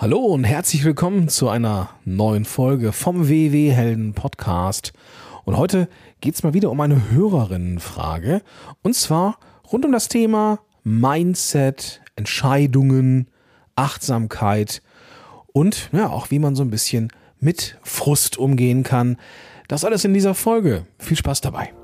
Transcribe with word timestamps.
Hallo 0.00 0.20
und 0.20 0.44
herzlich 0.44 0.82
willkommen 0.82 1.28
zu 1.28 1.50
einer 1.50 1.90
neuen 2.06 2.46
Folge 2.46 2.90
vom 2.90 3.28
WW 3.28 3.70
Helden 3.70 4.14
Podcast. 4.14 4.94
Und 5.44 5.58
heute 5.58 5.90
geht 6.22 6.34
es 6.34 6.42
mal 6.42 6.54
wieder 6.54 6.70
um 6.70 6.80
eine 6.80 7.10
Hörerinnenfrage. 7.10 8.40
Und 8.80 8.94
zwar 8.94 9.38
rund 9.70 9.84
um 9.84 9.92
das 9.92 10.08
Thema 10.08 10.60
Mindset, 10.84 12.00
Entscheidungen, 12.16 13.26
Achtsamkeit 13.76 14.80
und 15.52 15.90
ja, 15.92 16.08
auch 16.08 16.30
wie 16.30 16.38
man 16.38 16.56
so 16.56 16.62
ein 16.62 16.70
bisschen 16.70 17.12
mit 17.38 17.76
Frust 17.82 18.38
umgehen 18.38 18.84
kann. 18.84 19.18
Das 19.68 19.84
alles 19.84 20.06
in 20.06 20.14
dieser 20.14 20.32
Folge. 20.32 20.86
Viel 20.98 21.18
Spaß 21.18 21.42
dabei. 21.42 21.74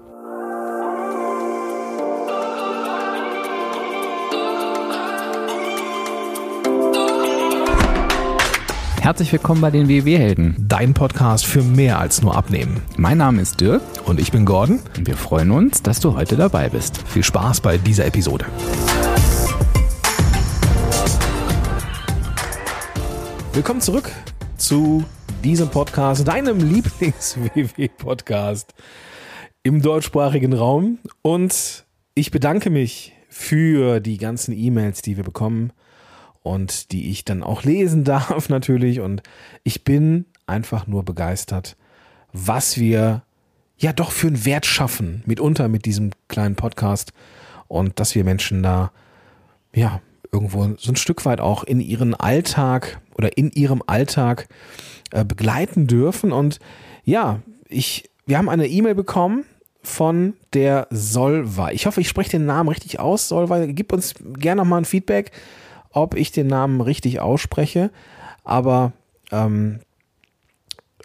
Herzlich 9.06 9.30
willkommen 9.32 9.60
bei 9.60 9.70
den 9.70 9.88
WW-Helden. 9.88 10.56
Dein 10.58 10.92
Podcast 10.92 11.46
für 11.46 11.62
mehr 11.62 12.00
als 12.00 12.22
nur 12.22 12.34
Abnehmen. 12.34 12.82
Mein 12.96 13.18
Name 13.18 13.40
ist 13.40 13.60
Dirk 13.60 13.80
Und 14.04 14.18
ich 14.18 14.32
bin 14.32 14.44
Gordon. 14.44 14.80
und 14.96 15.06
wir 15.06 15.16
freuen 15.16 15.52
uns, 15.52 15.80
dass 15.80 16.00
du 16.00 16.16
heute 16.16 16.34
dabei 16.34 16.70
bist. 16.70 17.06
Viel 17.06 17.22
Spaß 17.22 17.60
bei 17.60 17.78
dieser 17.78 18.04
Episode. 18.04 18.46
Willkommen 23.52 23.80
zurück 23.80 24.10
zu 24.56 25.04
diesem 25.44 25.68
Podcast, 25.68 26.26
deinem 26.26 26.58
Lieblings-WW-Podcast 26.58 28.74
im 29.62 29.82
deutschsprachigen 29.82 30.52
Raum. 30.52 30.98
Und 31.22 31.86
ich 32.14 32.32
bedanke 32.32 32.70
mich 32.70 33.12
für 33.28 34.00
die 34.00 34.16
ganzen 34.16 34.52
E-Mails, 34.52 35.00
die 35.00 35.16
wir 35.16 35.22
bekommen 35.22 35.70
und 36.46 36.92
die 36.92 37.10
ich 37.10 37.24
dann 37.24 37.42
auch 37.42 37.64
lesen 37.64 38.04
darf 38.04 38.48
natürlich. 38.48 39.00
Und 39.00 39.22
ich 39.64 39.82
bin 39.82 40.26
einfach 40.46 40.86
nur 40.86 41.04
begeistert, 41.04 41.76
was 42.32 42.78
wir 42.78 43.22
ja 43.78 43.92
doch 43.92 44.12
für 44.12 44.28
einen 44.28 44.44
Wert 44.44 44.64
schaffen, 44.64 45.22
mitunter 45.26 45.68
mit 45.68 45.84
diesem 45.84 46.10
kleinen 46.28 46.54
Podcast 46.54 47.12
und 47.66 47.98
dass 47.98 48.14
wir 48.14 48.24
Menschen 48.24 48.62
da 48.62 48.92
ja 49.74 50.00
irgendwo 50.32 50.76
so 50.78 50.92
ein 50.92 50.96
Stück 50.96 51.24
weit 51.24 51.40
auch 51.40 51.64
in 51.64 51.80
ihren 51.80 52.14
Alltag 52.14 53.00
oder 53.16 53.36
in 53.36 53.50
ihrem 53.50 53.82
Alltag 53.86 54.48
äh, 55.10 55.24
begleiten 55.24 55.86
dürfen. 55.86 56.32
Und 56.32 56.60
ja, 57.04 57.40
ich, 57.68 58.08
wir 58.24 58.38
haben 58.38 58.48
eine 58.48 58.68
E-Mail 58.68 58.94
bekommen 58.94 59.44
von 59.82 60.34
der 60.52 60.86
Solvay. 60.90 61.74
Ich 61.74 61.86
hoffe, 61.86 62.00
ich 62.00 62.08
spreche 62.08 62.30
den 62.30 62.46
Namen 62.46 62.68
richtig 62.68 63.00
aus. 63.00 63.28
Solvay, 63.28 63.72
gib 63.72 63.92
uns 63.92 64.14
gerne 64.38 64.62
nochmal 64.62 64.82
ein 64.82 64.84
Feedback, 64.84 65.32
ob 65.96 66.14
ich 66.14 66.30
den 66.30 66.46
Namen 66.46 66.82
richtig 66.82 67.20
ausspreche. 67.20 67.90
Aber 68.44 68.92
ähm, 69.32 69.80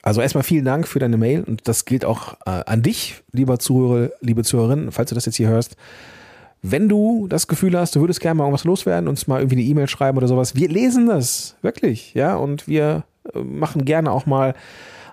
also 0.03 0.21
erstmal 0.21 0.43
vielen 0.43 0.65
Dank 0.65 0.87
für 0.87 0.99
deine 0.99 1.17
Mail 1.17 1.43
und 1.43 1.67
das 1.67 1.85
gilt 1.85 2.03
auch 2.03 2.33
äh, 2.45 2.63
an 2.65 2.81
dich, 2.81 3.23
lieber 3.31 3.57
Zuhörer, 3.57 4.09
liebe 4.19 4.43
Zuhörerin, 4.43 4.91
falls 4.91 5.09
du 5.09 5.15
das 5.15 5.25
jetzt 5.25 5.37
hier 5.37 5.47
hörst. 5.47 5.77
Wenn 6.61 6.89
du 6.89 7.27
das 7.27 7.47
Gefühl 7.47 7.77
hast, 7.79 7.95
du 7.95 8.01
würdest 8.01 8.19
gerne 8.19 8.37
mal 8.37 8.43
irgendwas 8.43 8.65
loswerden, 8.65 9.07
uns 9.07 9.27
mal 9.27 9.39
irgendwie 9.39 9.55
eine 9.55 9.63
E-Mail 9.65 9.87
schreiben 9.87 10.17
oder 10.17 10.27
sowas, 10.27 10.55
wir 10.55 10.67
lesen 10.67 11.07
das, 11.07 11.55
wirklich, 11.61 12.13
ja, 12.13 12.35
und 12.35 12.67
wir 12.67 13.03
äh, 13.33 13.39
machen 13.39 13.85
gerne 13.85 14.11
auch 14.11 14.25
mal 14.25 14.55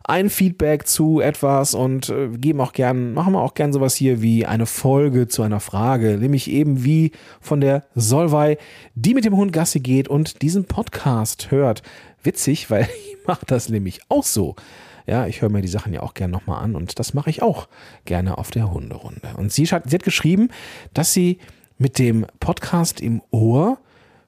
ein 0.09 0.31
Feedback 0.31 0.87
zu 0.87 1.20
etwas 1.20 1.75
und 1.75 2.09
äh, 2.09 2.28
geben 2.28 2.62
auch 2.62 2.73
gern, 2.73 3.12
machen 3.12 3.34
wir 3.34 3.42
auch 3.42 3.53
gern 3.53 3.75
sowas 3.75 3.95
hier 3.95 4.23
wie 4.23 4.47
eine 4.47 4.64
Folge 4.64 5.28
zu 5.28 5.42
einer 5.42 5.61
Frage, 5.61 6.17
nämlich 6.19 6.51
eben 6.51 6.83
wie 6.83 7.12
von 7.41 7.61
der 7.61 7.84
Solvay, 7.95 8.56
die 8.95 9.12
mit 9.12 9.27
dem 9.27 9.36
Hund 9.36 9.53
Gassi 9.53 9.81
geht 9.81 10.09
und 10.09 10.41
diesen 10.41 10.64
Podcast 10.64 11.51
hört. 11.51 11.83
Witzig, 12.23 12.70
weil 12.70 12.89
ich 13.12 13.27
mache 13.27 13.45
das 13.47 13.69
nämlich 13.69 14.01
auch 14.09 14.25
so. 14.25 14.56
Ja, 15.06 15.27
ich 15.27 15.42
höre 15.42 15.51
mir 15.51 15.61
die 15.61 15.69
Sachen 15.69 15.92
ja 15.92 16.03
auch 16.03 16.14
gerne 16.14 16.33
nochmal 16.33 16.64
an 16.64 16.75
und 16.75 16.98
das 16.98 17.12
mache 17.12 17.29
ich 17.29 17.42
auch 17.42 17.69
gerne 18.06 18.39
auf 18.39 18.51
der 18.51 18.73
Hunderunde. 18.73 19.34
Und 19.36 19.53
sie 19.53 19.67
hat, 19.67 19.90
sie 19.90 19.95
hat 19.95 20.02
geschrieben, 20.05 20.48
dass 20.95 21.13
sie 21.13 21.39
mit 21.77 21.98
dem 21.98 22.27
Podcast 22.40 23.01
im 23.01 23.20
Ohr 23.30 23.79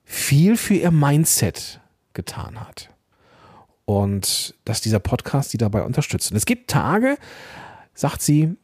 viel 0.04 0.58
für 0.58 0.74
ihr 0.74 0.91
Mindset 0.91 1.80
getan 2.12 2.60
hat. 2.60 2.89
Und 3.90 4.54
dass 4.64 4.80
dieser 4.80 5.00
Podcast 5.00 5.50
sie 5.50 5.58
dabei 5.58 5.82
unterstützt. 5.82 6.30
Und 6.30 6.36
es 6.36 6.46
gibt 6.46 6.70
Tage, 6.70 7.18
sagt 7.92 8.22
sie, 8.22 8.54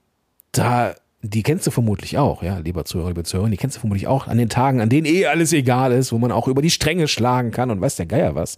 da, 0.53 0.94
die 1.20 1.42
kennst 1.42 1.66
du 1.66 1.72
vermutlich 1.72 2.16
auch, 2.16 2.44
ja, 2.44 2.59
lieber 2.59 2.84
Zuhörer, 2.84 3.09
liebe 3.09 3.25
Zuhörer, 3.25 3.48
die 3.48 3.56
kennst 3.56 3.76
du 3.76 3.81
vermutlich 3.81 4.06
auch 4.06 4.28
an 4.28 4.38
den 4.38 4.48
Tagen, 4.48 4.81
an 4.81 4.88
denen 4.88 5.04
eh 5.04 5.26
alles 5.26 5.53
egal 5.53 5.91
ist, 5.91 6.12
wo 6.12 6.19
man 6.19 6.31
auch 6.31 6.47
über 6.47 6.62
die 6.62 6.70
Stränge 6.70 7.09
schlagen 7.09 7.50
kann 7.50 7.72
und 7.72 7.81
weiß 7.81 7.97
der 7.97 8.06
Geier 8.06 8.36
was. 8.36 8.56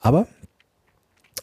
Aber 0.00 0.26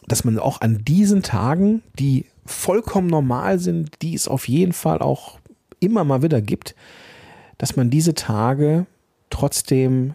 dass 0.06 0.22
man 0.22 0.38
auch 0.38 0.60
an 0.60 0.84
diesen 0.84 1.24
Tagen, 1.24 1.82
die 1.98 2.24
vollkommen 2.46 3.08
normal 3.08 3.58
sind, 3.58 4.00
die 4.02 4.14
es 4.14 4.28
auf 4.28 4.46
jeden 4.46 4.72
Fall 4.72 5.00
auch 5.00 5.40
immer 5.80 6.04
mal 6.04 6.22
wieder 6.22 6.40
gibt, 6.40 6.76
dass 7.58 7.74
man 7.74 7.90
diese 7.90 8.14
Tage 8.14 8.86
trotzdem 9.30 10.14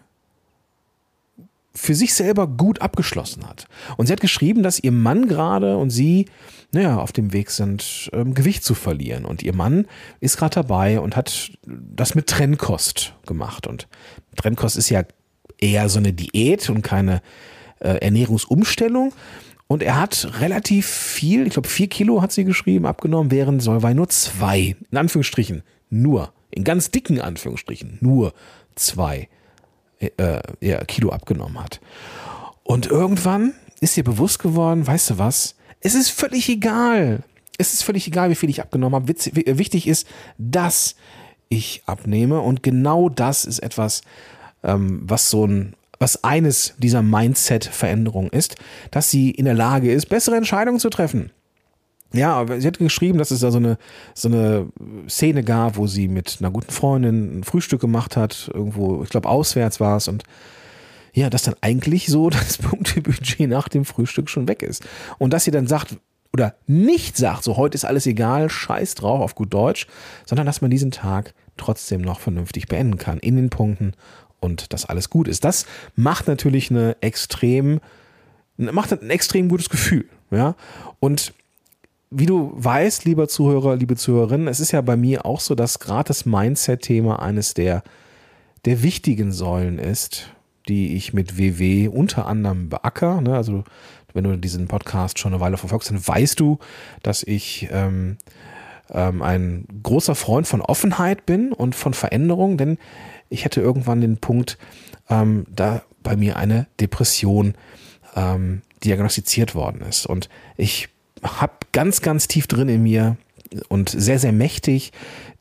für 1.76 1.94
sich 1.94 2.14
selber 2.14 2.46
gut 2.46 2.80
abgeschlossen 2.80 3.46
hat. 3.48 3.66
Und 3.96 4.06
sie 4.06 4.12
hat 4.12 4.20
geschrieben, 4.20 4.62
dass 4.62 4.78
ihr 4.78 4.92
Mann 4.92 5.26
gerade 5.26 5.76
und 5.76 5.90
sie, 5.90 6.26
naja, 6.72 6.98
auf 6.98 7.12
dem 7.12 7.32
Weg 7.32 7.50
sind, 7.50 8.10
ähm, 8.12 8.34
Gewicht 8.34 8.64
zu 8.64 8.74
verlieren. 8.74 9.24
Und 9.24 9.42
ihr 9.42 9.54
Mann 9.54 9.86
ist 10.20 10.36
gerade 10.36 10.54
dabei 10.54 11.00
und 11.00 11.16
hat 11.16 11.50
das 11.66 12.14
mit 12.14 12.28
Trennkost 12.28 13.14
gemacht. 13.26 13.66
Und 13.66 13.88
Trennkost 14.36 14.76
ist 14.76 14.90
ja 14.90 15.02
eher 15.58 15.88
so 15.88 15.98
eine 15.98 16.12
Diät 16.12 16.70
und 16.70 16.82
keine 16.82 17.22
äh, 17.80 17.98
Ernährungsumstellung. 17.98 19.12
Und 19.66 19.82
er 19.82 20.00
hat 20.00 20.28
relativ 20.40 20.86
viel, 20.86 21.46
ich 21.46 21.54
glaube 21.54 21.68
vier 21.68 21.88
Kilo 21.88 22.22
hat 22.22 22.30
sie 22.30 22.44
geschrieben, 22.44 22.86
abgenommen, 22.86 23.32
während 23.32 23.62
Solvay 23.62 23.94
nur 23.94 24.08
zwei, 24.08 24.76
in 24.90 24.98
Anführungsstrichen, 24.98 25.62
nur, 25.90 26.32
in 26.50 26.62
ganz 26.64 26.90
dicken 26.90 27.20
Anführungsstrichen, 27.20 27.98
nur 28.00 28.32
zwei 28.76 29.28
äh, 30.16 30.40
ja, 30.60 30.84
Kilo 30.84 31.10
abgenommen 31.10 31.62
hat. 31.62 31.80
Und 32.62 32.86
irgendwann 32.86 33.54
ist 33.80 33.96
ihr 33.96 34.04
bewusst 34.04 34.38
geworden, 34.38 34.86
weißt 34.86 35.10
du 35.10 35.18
was, 35.18 35.56
es 35.80 35.94
ist 35.94 36.10
völlig 36.10 36.48
egal. 36.48 37.22
Es 37.58 37.72
ist 37.72 37.84
völlig 37.84 38.06
egal, 38.06 38.30
wie 38.30 38.34
viel 38.34 38.50
ich 38.50 38.62
abgenommen 38.62 38.94
habe. 38.94 39.08
Witz, 39.08 39.30
wichtig 39.34 39.86
ist, 39.86 40.08
dass 40.38 40.96
ich 41.48 41.82
abnehme. 41.86 42.40
Und 42.40 42.62
genau 42.62 43.08
das 43.08 43.44
ist 43.44 43.60
etwas, 43.60 44.02
ähm, 44.62 45.02
was 45.04 45.30
so 45.30 45.46
ein, 45.46 45.74
was 45.98 46.24
eines 46.24 46.74
dieser 46.78 47.02
Mindset-Veränderungen 47.02 48.30
ist, 48.30 48.56
dass 48.90 49.10
sie 49.10 49.30
in 49.30 49.44
der 49.44 49.54
Lage 49.54 49.92
ist, 49.92 50.08
bessere 50.08 50.36
Entscheidungen 50.36 50.80
zu 50.80 50.90
treffen. 50.90 51.30
Ja, 52.14 52.34
aber 52.34 52.60
sie 52.60 52.66
hat 52.66 52.78
geschrieben, 52.78 53.18
dass 53.18 53.32
es 53.32 53.40
da 53.40 53.50
so 53.50 53.58
eine, 53.58 53.76
so 54.14 54.28
eine 54.28 54.68
Szene 55.08 55.42
gab, 55.42 55.76
wo 55.76 55.88
sie 55.88 56.06
mit 56.06 56.36
einer 56.38 56.50
guten 56.50 56.70
Freundin 56.70 57.40
ein 57.40 57.44
Frühstück 57.44 57.80
gemacht 57.80 58.16
hat, 58.16 58.50
irgendwo, 58.54 59.02
ich 59.02 59.10
glaube, 59.10 59.28
auswärts 59.28 59.80
war 59.80 59.96
es 59.96 60.06
und 60.06 60.22
ja, 61.12 61.28
dass 61.28 61.42
dann 61.42 61.56
eigentlich 61.60 62.06
so 62.06 62.30
das 62.30 62.58
Punktebudget 62.58 63.48
nach 63.48 63.68
dem 63.68 63.84
Frühstück 63.84 64.30
schon 64.30 64.46
weg 64.48 64.62
ist. 64.62 64.84
Und 65.18 65.32
dass 65.32 65.44
sie 65.44 65.50
dann 65.50 65.66
sagt, 65.66 65.96
oder 66.32 66.54
nicht 66.66 67.16
sagt, 67.16 67.44
so 67.44 67.56
heute 67.56 67.74
ist 67.74 67.84
alles 67.84 68.06
egal, 68.06 68.48
scheiß 68.48 68.94
drauf 68.94 69.20
auf 69.20 69.34
gut 69.34 69.52
Deutsch, 69.52 69.86
sondern 70.24 70.46
dass 70.46 70.60
man 70.60 70.70
diesen 70.70 70.92
Tag 70.92 71.34
trotzdem 71.56 72.00
noch 72.00 72.20
vernünftig 72.20 72.66
beenden 72.66 72.98
kann 72.98 73.18
in 73.18 73.36
den 73.36 73.50
Punkten 73.50 73.92
und 74.40 74.72
dass 74.72 74.84
alles 74.84 75.10
gut 75.10 75.26
ist. 75.26 75.44
Das 75.44 75.66
macht 75.96 76.28
natürlich 76.28 76.70
eine 76.70 76.96
extrem, 77.00 77.80
macht 78.56 78.92
ein 78.92 79.10
extrem 79.10 79.48
gutes 79.48 79.68
Gefühl, 79.68 80.08
ja. 80.30 80.54
Und 81.00 81.32
wie 82.10 82.26
du 82.26 82.52
weißt, 82.54 83.04
lieber 83.04 83.28
Zuhörer, 83.28 83.76
liebe 83.76 83.96
Zuhörerin, 83.96 84.46
es 84.46 84.60
ist 84.60 84.72
ja 84.72 84.80
bei 84.80 84.96
mir 84.96 85.26
auch 85.26 85.40
so, 85.40 85.54
dass 85.54 85.78
gerade 85.78 86.08
das 86.08 86.26
Mindset-Thema 86.26 87.20
eines 87.20 87.54
der, 87.54 87.82
der 88.64 88.82
wichtigen 88.82 89.32
Säulen 89.32 89.78
ist, 89.78 90.30
die 90.68 90.96
ich 90.96 91.12
mit 91.12 91.36
WW 91.36 91.88
unter 91.88 92.26
anderem 92.26 92.68
beacker. 92.68 93.20
Ne? 93.20 93.36
Also 93.36 93.64
wenn 94.12 94.24
du 94.24 94.38
diesen 94.38 94.68
Podcast 94.68 95.18
schon 95.18 95.32
eine 95.32 95.40
Weile 95.40 95.56
verfolgst, 95.56 95.90
dann 95.90 96.06
weißt 96.06 96.38
du, 96.40 96.58
dass 97.02 97.22
ich 97.22 97.68
ähm, 97.70 98.16
ähm, 98.90 99.22
ein 99.22 99.66
großer 99.82 100.14
Freund 100.14 100.46
von 100.46 100.62
Offenheit 100.62 101.26
bin 101.26 101.52
und 101.52 101.74
von 101.74 101.94
Veränderung, 101.94 102.56
denn 102.56 102.78
ich 103.28 103.44
hätte 103.44 103.60
irgendwann 103.60 104.00
den 104.00 104.18
Punkt, 104.18 104.58
ähm, 105.10 105.46
da 105.50 105.82
bei 106.02 106.16
mir 106.16 106.36
eine 106.36 106.66
Depression 106.80 107.54
ähm, 108.14 108.62
diagnostiziert 108.84 109.54
worden 109.54 109.80
ist. 109.80 110.06
Und 110.06 110.28
ich 110.56 110.88
habe 111.22 111.54
ganz, 111.74 112.00
ganz 112.00 112.28
tief 112.28 112.46
drin 112.46 112.70
in 112.70 112.82
mir 112.82 113.18
und 113.68 113.90
sehr, 113.90 114.18
sehr 114.18 114.32
mächtig 114.32 114.92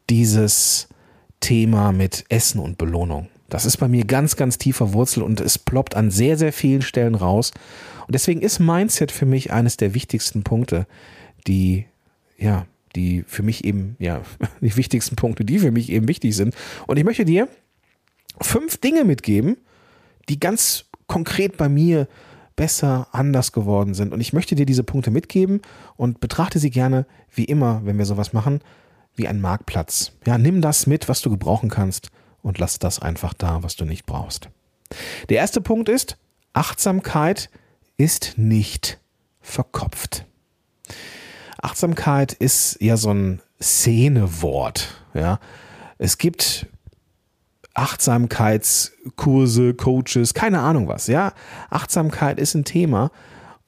dieses 0.09 0.89
Thema 1.39 1.93
mit 1.93 2.25
Essen 2.27 2.59
und 2.59 2.77
Belohnung. 2.77 3.29
Das 3.49 3.65
ist 3.65 3.77
bei 3.77 3.87
mir 3.87 4.03
ganz, 4.03 4.35
ganz 4.35 4.57
tief 4.57 4.77
verwurzelt 4.77 5.25
und 5.25 5.39
es 5.39 5.59
ploppt 5.59 5.95
an 5.95 6.09
sehr, 6.09 6.37
sehr 6.37 6.51
vielen 6.51 6.81
Stellen 6.81 7.15
raus. 7.15 7.51
Und 8.07 8.15
deswegen 8.15 8.41
ist 8.41 8.59
Mindset 8.59 9.11
für 9.11 9.27
mich 9.27 9.53
eines 9.53 9.77
der 9.77 9.93
wichtigsten 9.93 10.43
Punkte, 10.43 10.87
die, 11.45 11.85
ja, 12.37 12.65
die 12.95 13.23
für 13.27 13.43
mich 13.43 13.63
eben, 13.63 13.95
ja, 13.99 14.21
die 14.61 14.75
wichtigsten 14.75 15.15
Punkte, 15.15 15.45
die 15.45 15.59
für 15.59 15.71
mich 15.71 15.91
eben 15.91 16.07
wichtig 16.07 16.35
sind. 16.35 16.55
Und 16.87 16.97
ich 16.97 17.03
möchte 17.03 17.25
dir 17.25 17.47
fünf 18.41 18.77
Dinge 18.77 19.03
mitgeben, 19.03 19.57
die 20.29 20.39
ganz 20.39 20.85
konkret 21.05 21.57
bei 21.57 21.69
mir 21.69 22.07
besser, 22.55 23.07
anders 23.11 23.51
geworden 23.51 23.93
sind. 23.93 24.13
Und 24.13 24.21
ich 24.21 24.33
möchte 24.33 24.55
dir 24.55 24.65
diese 24.65 24.83
Punkte 24.83 25.11
mitgeben 25.11 25.61
und 25.95 26.19
betrachte 26.19 26.59
sie 26.59 26.69
gerne, 26.69 27.05
wie 27.31 27.45
immer, 27.45 27.81
wenn 27.83 27.97
wir 27.97 28.05
sowas 28.05 28.33
machen, 28.33 28.61
wie 29.15 29.27
ein 29.27 29.41
Marktplatz. 29.41 30.11
Ja, 30.25 30.37
nimm 30.37 30.61
das 30.61 30.87
mit, 30.87 31.09
was 31.09 31.21
du 31.21 31.29
gebrauchen 31.29 31.69
kannst 31.69 32.09
und 32.41 32.59
lass 32.59 32.79
das 32.79 32.99
einfach 32.99 33.33
da, 33.33 33.63
was 33.63 33.75
du 33.75 33.85
nicht 33.85 34.05
brauchst. 34.05 34.49
Der 35.29 35.37
erste 35.37 35.61
Punkt 35.61 35.89
ist, 35.89 36.17
Achtsamkeit 36.53 37.49
ist 37.97 38.37
nicht 38.37 38.99
verkopft. 39.41 40.25
Achtsamkeit 41.61 42.33
ist 42.33 42.77
ja 42.81 42.97
so 42.97 43.11
ein 43.11 43.41
Szenewort. 43.61 45.01
Ja, 45.13 45.39
es 45.97 46.17
gibt 46.17 46.67
Achtsamkeitskurse, 47.73 49.73
Coaches, 49.73 50.33
keine 50.33 50.59
Ahnung 50.59 50.87
was. 50.87 51.07
Ja, 51.07 51.33
Achtsamkeit 51.69 52.39
ist 52.39 52.53
ein 52.53 52.65
Thema 52.65 53.11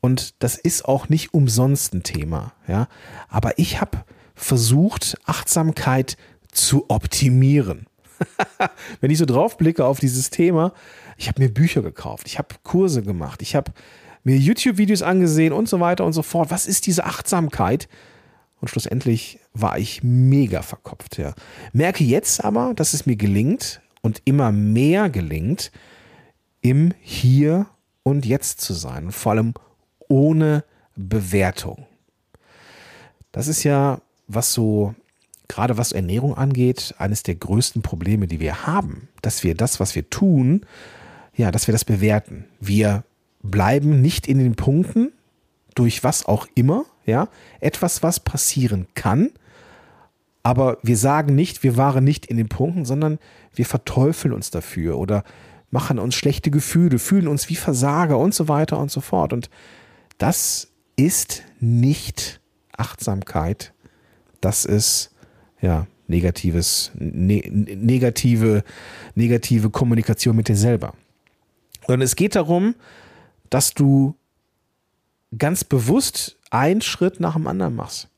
und 0.02 0.44
das 0.44 0.58
ist 0.58 0.86
auch 0.86 1.10
nicht 1.10 1.34
umsonst 1.34 1.94
ein 1.94 2.04
Thema. 2.04 2.54
Ja, 2.68 2.88
aber 3.30 3.58
ich 3.58 3.82
habe 3.82 4.04
versucht, 4.36 5.18
Achtsamkeit 5.26 6.18
zu 6.52 6.86
optimieren. 6.90 7.88
Wenn 9.02 9.12
ich 9.12 9.18
so 9.18 9.26
drauf 9.26 9.58
blicke 9.58 9.86
auf 9.86 10.00
dieses 10.00 10.30
Thema, 10.30 10.74
ich 11.18 11.28
habe 11.28 11.42
mir 11.42 11.50
Bücher 11.50 11.82
gekauft, 11.82 12.28
ich 12.28 12.38
habe 12.38 12.56
Kurse 12.64 13.02
gemacht, 13.02 13.42
ich 13.42 13.56
habe 13.56 13.72
mir 14.24 14.38
YouTube-Videos 14.38 15.02
angesehen 15.02 15.54
und 15.54 15.70
so 15.70 15.80
weiter 15.80 16.06
und 16.06 16.14
so 16.14 16.22
fort. 16.22 16.52
Was 16.52 16.68
ist 16.68 16.88
diese 16.88 17.06
Achtsamkeit? 17.06 17.88
Und 18.62 18.70
schlussendlich 18.70 19.40
war 19.54 19.78
ich 19.78 20.02
mega 20.04 20.62
verkopft. 20.62 21.18
Ja. 21.18 21.34
Merke 21.74 22.04
jetzt 22.04 22.44
aber, 22.44 22.74
dass 22.74 22.94
es 22.94 23.06
mir 23.06 23.16
gelingt 23.16 23.82
und 24.06 24.22
immer 24.24 24.52
mehr 24.52 25.10
gelingt, 25.10 25.72
im 26.62 26.94
Hier 27.02 27.66
und 28.04 28.24
Jetzt 28.24 28.62
zu 28.62 28.74
sein. 28.74 29.12
vor 29.12 29.32
allem 29.32 29.56
ohne 30.08 30.64
Bewertung. 30.96 31.88
Das 33.32 33.48
ist 33.48 33.64
ja, 33.64 34.00
was 34.28 34.54
so, 34.54 34.94
gerade 35.48 35.80
was 35.80 35.92
Ernährung 35.92 36.38
angeht, 36.38 36.94
eines 37.00 37.24
der 37.24 37.34
größten 37.34 37.82
Probleme, 37.82 38.28
die 38.28 38.40
wir 38.40 38.68
haben. 38.68 39.10
Dass 39.24 39.44
wir 39.44 39.56
das, 39.56 39.80
was 39.80 39.96
wir 39.96 40.08
tun, 40.12 40.62
ja, 41.36 41.50
dass 41.50 41.68
wir 41.68 41.72
das 41.72 41.84
bewerten. 41.84 42.46
Wir 42.60 43.04
bleiben 43.42 44.02
nicht 44.02 44.28
in 44.28 44.38
den 44.38 44.56
Punkten, 44.56 45.14
durch 45.74 46.04
was 46.04 46.28
auch 46.28 46.46
immer, 46.54 46.86
ja, 47.08 47.28
etwas, 47.60 48.04
was 48.04 48.20
passieren 48.20 48.86
kann, 48.94 49.32
aber 50.46 50.78
wir 50.84 50.96
sagen 50.96 51.34
nicht, 51.34 51.64
wir 51.64 51.76
waren 51.76 52.04
nicht 52.04 52.28
in 52.28 52.38
den 52.38 52.50
Punkten, 52.50 52.86
sondern 52.86 53.18
wir 53.56 53.66
verteufeln 53.66 54.32
uns 54.32 54.52
dafür 54.52 55.00
oder 55.00 55.24
machen 55.72 55.98
uns 55.98 56.14
schlechte 56.14 56.52
Gefühle, 56.52 57.00
fühlen 57.00 57.28
uns 57.28 57.50
wie 57.50 57.56
Versager 57.56 58.20
und 58.20 58.36
so 58.36 58.48
weiter 58.48 58.78
und 58.78 58.92
so 58.92 59.02
fort. 59.02 59.34
Und 59.34 59.50
das 60.20 60.68
ist 60.98 61.42
nicht 61.60 62.42
Achtsamkeit, 62.78 63.74
das 64.40 64.66
ist 64.66 65.16
ja 65.62 65.88
negatives, 66.06 66.92
ne, 66.94 67.42
negative, 67.50 68.64
negative 69.16 69.72
Kommunikation 69.72 70.36
mit 70.36 70.48
dir 70.48 70.58
selber. 70.58 70.94
Und 71.88 72.04
es 72.04 72.16
geht 72.16 72.36
darum, 72.36 72.76
dass 73.50 73.74
du 73.74 74.14
ganz 75.36 75.64
bewusst 75.64 76.38
einen 76.52 76.82
Schritt 76.82 77.20
nach 77.20 77.34
dem 77.34 77.48
anderen 77.48 77.76
machst. 77.76 78.10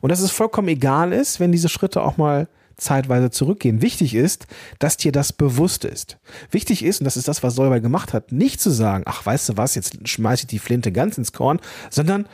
Und 0.00 0.10
dass 0.10 0.20
es 0.20 0.30
vollkommen 0.30 0.68
egal 0.68 1.12
ist, 1.12 1.40
wenn 1.40 1.52
diese 1.52 1.68
Schritte 1.68 2.02
auch 2.02 2.16
mal 2.16 2.48
zeitweise 2.80 3.30
zurückgehen. 3.30 3.82
Wichtig 3.82 4.14
ist, 4.14 4.46
dass 4.78 4.96
dir 4.96 5.12
das 5.12 5.32
bewusst 5.32 5.84
ist. 5.84 6.18
Wichtig 6.50 6.84
ist, 6.84 7.00
und 7.00 7.04
das 7.04 7.16
ist 7.16 7.28
das, 7.28 7.42
was 7.42 7.54
Solveig 7.54 7.82
gemacht 7.82 8.12
hat, 8.12 8.32
nicht 8.32 8.60
zu 8.60 8.70
sagen, 8.70 9.04
ach, 9.06 9.24
weißt 9.24 9.50
du 9.50 9.56
was, 9.56 9.74
jetzt 9.74 10.08
schmeiße 10.08 10.44
ich 10.44 10.46
die 10.48 10.58
Flinte 10.58 10.90
ganz 10.90 11.18
ins 11.18 11.32
Korn, 11.32 11.60
sondern 11.90 12.26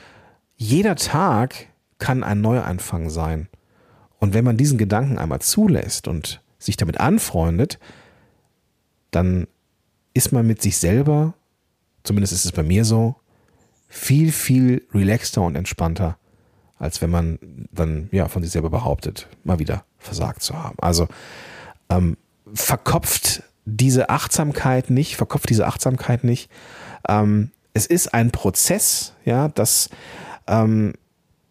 jeder 0.56 0.96
Tag 0.96 1.66
kann 1.98 2.24
ein 2.24 2.40
Neuanfang 2.40 3.10
sein. 3.10 3.48
Und 4.18 4.34
wenn 4.34 4.44
man 4.44 4.56
diesen 4.56 4.78
Gedanken 4.78 5.18
einmal 5.18 5.40
zulässt 5.40 6.08
und 6.08 6.40
sich 6.58 6.76
damit 6.76 7.00
anfreundet, 7.00 7.78
dann 9.10 9.46
ist 10.14 10.32
man 10.32 10.46
mit 10.46 10.62
sich 10.62 10.78
selber, 10.78 11.34
zumindest 12.02 12.32
ist 12.32 12.44
es 12.44 12.52
bei 12.52 12.62
mir 12.62 12.84
so, 12.84 13.16
viel, 13.88 14.32
viel 14.32 14.86
relaxter 14.92 15.42
und 15.42 15.56
entspannter, 15.56 16.18
als 16.78 17.00
wenn 17.02 17.10
man 17.10 17.38
dann 17.72 18.08
ja 18.12 18.28
von 18.28 18.42
sich 18.42 18.52
selber 18.52 18.70
behauptet, 18.70 19.28
mal 19.44 19.58
wieder 19.58 19.84
versagt 19.98 20.42
zu 20.42 20.54
haben. 20.62 20.76
Also 20.80 21.08
ähm, 21.88 22.16
verkopft 22.52 23.42
diese 23.64 24.10
Achtsamkeit 24.10 24.90
nicht, 24.90 25.16
verkopft 25.16 25.50
diese 25.50 25.66
Achtsamkeit 25.66 26.24
nicht. 26.24 26.50
Ähm, 27.08 27.50
es 27.74 27.86
ist 27.86 28.14
ein 28.14 28.30
Prozess, 28.30 29.14
ja, 29.24 29.48
dass 29.48 29.90
ähm, 30.46 30.94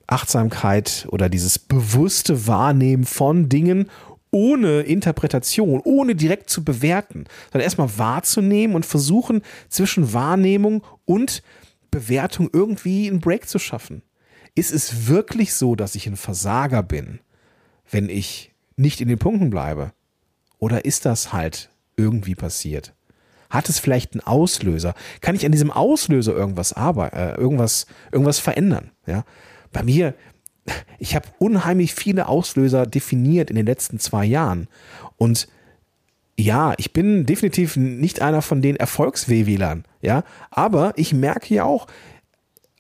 Achtsamkeit 0.08 1.08
oder 1.10 1.30
dieses 1.30 1.60
bewusste 1.60 2.48
Wahrnehmen 2.48 3.06
von 3.06 3.50
Dingen 3.50 3.90
ohne 4.32 4.82
Interpretation, 4.82 5.82
ohne 5.84 6.16
direkt 6.16 6.50
zu 6.50 6.64
bewerten, 6.64 7.26
sondern 7.52 7.64
erstmal 7.64 7.98
wahrzunehmen 7.98 8.76
und 8.76 8.86
versuchen, 8.86 9.42
zwischen 9.70 10.14
Wahrnehmung 10.14 10.84
und 11.06 11.42
Bewertung 11.90 12.50
irgendwie 12.52 13.08
einen 13.10 13.22
Break 13.22 13.48
zu 13.48 13.60
schaffen. 13.60 14.02
Ist 14.56 14.72
es 14.72 15.08
wirklich 15.08 15.54
so, 15.54 15.76
dass 15.76 15.96
ich 15.96 16.08
ein 16.08 16.16
Versager 16.16 16.82
bin, 16.82 17.20
wenn 17.92 18.10
ich 18.10 18.54
nicht 18.78 19.02
in 19.02 19.08
den 19.08 19.20
Punkten 19.20 19.50
bleibe? 19.50 19.92
Oder 20.60 20.86
ist 20.86 21.06
das 21.06 21.34
halt 21.34 21.70
irgendwie 21.98 22.36
passiert? 22.36 22.94
Hat 23.50 23.70
es 23.70 23.80
vielleicht 23.80 24.14
einen 24.14 24.22
Auslöser? 24.22 24.96
Kann 25.22 25.36
ich 25.36 25.46
an 25.46 25.52
diesem 25.52 25.72
Auslöser 25.72 26.34
irgendwas 26.34 26.74
arbeiten, 26.74 27.16
äh, 27.16 27.36
irgendwas, 27.36 27.86
irgendwas 28.12 28.40
verändern? 28.40 28.92
Ja? 29.06 29.24
Bei 29.72 29.84
mir, 29.84 30.16
ich 31.00 31.16
habe 31.16 31.28
unheimlich 31.38 31.94
viele 31.94 32.28
Auslöser 32.28 32.86
definiert 32.86 33.50
in 33.50 33.56
den 33.56 33.66
letzten 33.66 34.00
zwei 34.00 34.26
Jahren. 34.26 34.68
Und 35.18 35.48
ja, 36.38 36.74
ich 36.78 36.92
bin 36.92 37.26
definitiv 37.26 37.78
nicht 37.78 38.22
einer 38.22 38.42
von 38.42 38.62
den 38.62 38.76
Erfolgs-WWlern, 38.76 39.86
ja, 40.02 40.24
aber 40.52 40.94
ich 40.98 41.14
merke 41.14 41.54
ja 41.54 41.64
auch, 41.64 41.88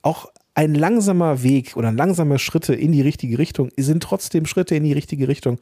auch 0.02 0.28
ein 0.56 0.74
langsamer 0.74 1.44
Weg 1.44 1.76
oder 1.76 1.92
langsame 1.92 2.40
Schritte 2.40 2.74
in 2.74 2.94
die 2.94 3.02
richtige 3.02 3.38
Richtung 3.38 3.70
sind 3.78 4.02
trotzdem 4.02 4.46
Schritte 4.46 4.76
in 4.76 4.84
die 4.84 4.94
richtige 4.94 5.28
Richtung. 5.28 5.60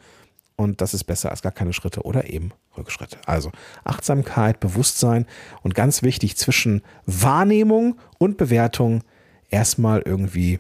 Und 0.56 0.82
das 0.82 0.94
ist 0.94 1.06
besser 1.06 1.32
als 1.32 1.42
gar 1.42 1.52
keine 1.52 1.74
Schritte 1.74 2.04
oder 2.04 2.30
eben 2.30 2.52
Rückschritte. 2.78 3.18
Also 3.26 3.52
Achtsamkeit, 3.84 4.60
Bewusstsein 4.60 5.26
und 5.64 5.74
ganz 5.74 6.04
wichtig 6.04 6.38
zwischen 6.38 6.84
Wahrnehmung 7.08 7.98
und 8.20 8.38
Bewertung 8.38 9.04
erstmal 9.50 10.04
irgendwie 10.06 10.60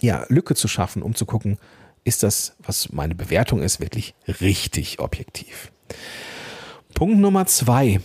ja, 0.00 0.26
Lücke 0.28 0.56
zu 0.56 0.66
schaffen, 0.66 1.02
um 1.02 1.14
zu 1.14 1.26
gucken, 1.26 1.58
ist 2.02 2.24
das, 2.24 2.56
was 2.58 2.92
meine 2.92 3.14
Bewertung 3.14 3.62
ist, 3.62 3.80
wirklich 3.80 4.14
richtig 4.40 4.98
objektiv. 4.98 5.70
Punkt 6.94 7.18
Nummer 7.18 7.46
zwei 7.46 8.00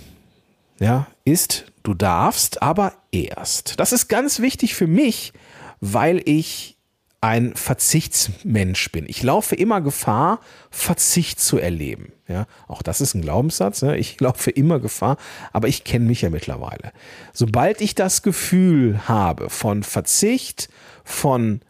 ja, 0.79 1.07
ist, 1.25 1.71
du 1.81 1.95
darfst, 1.95 2.61
aber 2.61 2.93
erst. 3.13 3.79
Das 3.79 3.93
ist 3.93 4.07
ganz 4.07 4.39
wichtig 4.39 4.75
für 4.75 4.87
mich, 4.87 5.33
weil 5.79 6.21
ich 6.25 6.77
ein 7.21 7.55
Verzichtsmensch 7.55 8.91
bin. 8.91 9.05
Ich 9.07 9.23
laufe 9.23 9.55
immer 9.55 9.79
Gefahr, 9.79 10.41
Verzicht 10.69 11.39
zu 11.39 11.57
erleben. 11.57 12.11
Ja, 12.27 12.47
auch 12.67 12.81
das 12.81 12.99
ist 12.99 13.13
ein 13.13 13.21
Glaubenssatz. 13.21 13.81
Ne? 13.81 13.97
Ich 13.97 14.19
laufe 14.19 14.51
immer 14.51 14.79
Gefahr, 14.79 15.15
aber 15.53 15.69
ich 15.69 15.85
kenne 15.85 16.05
mich 16.05 16.21
ja 16.21 16.29
mittlerweile. 16.29 16.91
Sobald 17.31 17.79
ich 17.79 17.95
das 17.95 18.23
Gefühl 18.23 19.07
habe 19.07 19.49
von 19.49 19.83
Verzicht, 19.83 20.67
von 21.05 21.61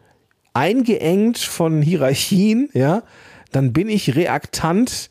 eingeengt 0.54 1.38
von 1.38 1.82
Hierarchien, 1.82 2.68
ja, 2.72 3.02
dann 3.52 3.72
bin 3.72 3.88
ich 3.88 4.16
reaktant 4.16 5.08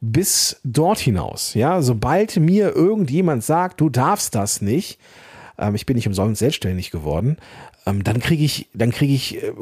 bis 0.00 0.60
dort 0.62 0.98
hinaus. 1.00 1.54
Ja, 1.54 1.82
sobald 1.82 2.36
mir 2.36 2.76
irgendjemand 2.76 3.42
sagt, 3.42 3.80
du 3.80 3.88
darfst 3.88 4.34
das 4.34 4.62
nicht, 4.62 5.00
ähm, 5.60 5.74
ich 5.74 5.86
bin 5.86 5.96
nicht 5.96 6.08
umsonst 6.08 6.40
selbstständig 6.40 6.90
geworden, 6.90 7.36
ähm, 7.86 8.02
dann 8.02 8.18
kriege 8.18 8.44
ich, 8.44 8.68
dann 8.74 8.90
kriege 8.90 9.12
ich 9.12 9.42
äh, 9.42 9.52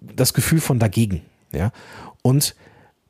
das 0.00 0.32
Gefühl 0.32 0.60
von 0.60 0.78
dagegen. 0.78 1.22
Ja, 1.52 1.72
und 2.22 2.54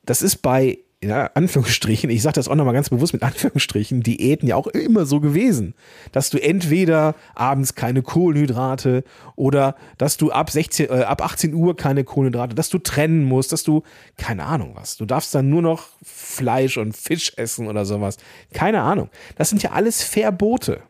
das 0.04 0.22
ist 0.22 0.38
bei 0.38 0.78
ja, 1.02 1.30
Anführungsstrichen, 1.34 2.10
ich 2.10 2.22
sage 2.22 2.34
das 2.34 2.48
auch 2.48 2.56
nochmal 2.56 2.74
ganz 2.74 2.90
bewusst 2.90 3.12
mit 3.12 3.22
Anführungsstrichen, 3.22 4.02
Diäten 4.02 4.48
ja 4.48 4.56
auch 4.56 4.66
immer 4.66 5.06
so 5.06 5.20
gewesen, 5.20 5.74
dass 6.10 6.28
du 6.30 6.38
entweder 6.38 7.14
abends 7.36 7.76
keine 7.76 8.02
Kohlenhydrate 8.02 9.04
oder 9.36 9.76
dass 9.96 10.16
du 10.16 10.32
ab, 10.32 10.50
16, 10.50 10.90
äh, 10.90 11.02
ab 11.02 11.22
18 11.22 11.54
Uhr 11.54 11.76
keine 11.76 12.02
Kohlenhydrate, 12.02 12.56
dass 12.56 12.68
du 12.68 12.78
trennen 12.78 13.24
musst, 13.24 13.52
dass 13.52 13.62
du, 13.62 13.82
keine 14.16 14.44
Ahnung 14.44 14.72
was, 14.74 14.96
du 14.96 15.04
darfst 15.04 15.34
dann 15.34 15.48
nur 15.48 15.62
noch 15.62 15.88
Fleisch 16.02 16.76
und 16.78 16.96
Fisch 16.96 17.32
essen 17.36 17.68
oder 17.68 17.84
sowas. 17.84 18.16
Keine 18.52 18.82
Ahnung. 18.82 19.08
Das 19.36 19.50
sind 19.50 19.62
ja 19.62 19.70
alles 19.72 20.02
Verbote. 20.02 20.82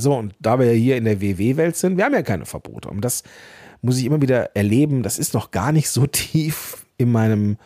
So, 0.00 0.14
und 0.14 0.34
da 0.40 0.58
wir 0.58 0.66
ja 0.66 0.72
hier 0.72 0.96
in 0.96 1.04
der 1.04 1.20
WW-Welt 1.20 1.76
sind, 1.76 1.96
wir 1.96 2.04
haben 2.04 2.14
ja 2.14 2.22
keine 2.22 2.46
Verbote. 2.46 2.88
Und 2.88 3.02
das 3.02 3.22
muss 3.82 3.98
ich 3.98 4.04
immer 4.04 4.20
wieder 4.20 4.56
erleben, 4.56 5.02
das 5.02 5.18
ist 5.18 5.34
noch 5.34 5.50
gar 5.50 5.72
nicht 5.72 5.88
so 5.90 6.06
tief 6.10 6.84
in 6.96 7.12
meinem 7.12 7.56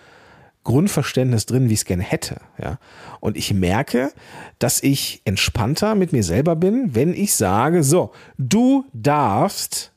Grundverständnis 0.64 1.46
drin, 1.46 1.68
wie 1.68 1.74
ich 1.74 1.80
es 1.80 1.84
gerne 1.84 2.02
hätte. 2.02 2.36
Ja? 2.60 2.78
Und 3.20 3.36
ich 3.36 3.52
merke, 3.52 4.12
dass 4.58 4.82
ich 4.82 5.20
entspannter 5.24 5.94
mit 5.94 6.12
mir 6.12 6.24
selber 6.24 6.56
bin, 6.56 6.94
wenn 6.94 7.12
ich 7.12 7.34
sage, 7.34 7.84
so, 7.84 8.12
du 8.38 8.86
darfst 8.92 9.92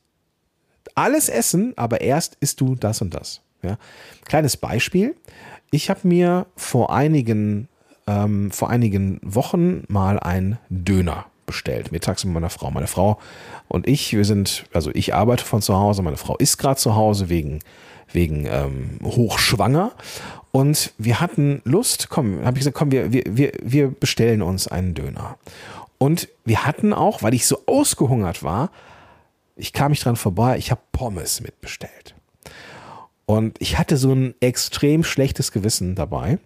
alles 0.94 1.28
essen, 1.28 1.72
aber 1.76 2.02
erst 2.02 2.36
isst 2.40 2.60
du 2.60 2.74
das 2.74 3.00
und 3.00 3.14
das. 3.14 3.40
Ja? 3.62 3.78
Kleines 4.26 4.56
Beispiel. 4.56 5.16
Ich 5.70 5.88
habe 5.90 6.06
mir 6.06 6.46
vor 6.56 6.92
einigen, 6.92 7.68
ähm, 8.06 8.50
vor 8.50 8.68
einigen 8.68 9.20
Wochen 9.22 9.84
mal 9.88 10.18
einen 10.18 10.58
Döner 10.68 11.26
bestellt, 11.48 11.90
mittags 11.90 12.24
mit 12.24 12.32
meiner 12.32 12.50
Frau. 12.50 12.70
Meine 12.70 12.86
Frau 12.86 13.18
und 13.66 13.88
ich, 13.88 14.12
wir 14.12 14.24
sind, 14.24 14.66
also 14.72 14.92
ich 14.94 15.14
arbeite 15.14 15.44
von 15.44 15.60
zu 15.60 15.74
Hause, 15.74 16.02
meine 16.02 16.16
Frau 16.16 16.36
ist 16.36 16.58
gerade 16.58 16.78
zu 16.78 16.94
Hause 16.94 17.28
wegen, 17.28 17.58
wegen 18.12 18.46
ähm, 18.46 19.00
hochschwanger. 19.02 19.90
Und 20.52 20.92
wir 20.96 21.20
hatten 21.20 21.60
Lust, 21.64 22.08
komm, 22.08 22.44
habe 22.44 22.56
ich 22.56 22.60
gesagt, 22.60 22.76
komm, 22.76 22.92
wir, 22.92 23.12
wir, 23.12 23.24
wir, 23.26 23.52
wir 23.60 23.90
bestellen 23.90 24.42
uns 24.42 24.68
einen 24.68 24.94
Döner. 24.94 25.36
Und 25.98 26.28
wir 26.44 26.64
hatten 26.64 26.92
auch, 26.92 27.22
weil 27.22 27.34
ich 27.34 27.46
so 27.46 27.62
ausgehungert 27.66 28.44
war, 28.44 28.70
ich 29.56 29.72
kam 29.72 29.90
nicht 29.90 30.04
dran 30.04 30.14
vorbei, 30.14 30.56
ich 30.56 30.70
habe 30.70 30.80
Pommes 30.92 31.40
mitbestellt. 31.40 32.14
Und 33.26 33.60
ich 33.60 33.76
hatte 33.76 33.96
so 33.96 34.12
ein 34.12 34.34
extrem 34.40 35.02
schlechtes 35.02 35.52
Gewissen 35.52 35.96
dabei 35.96 36.38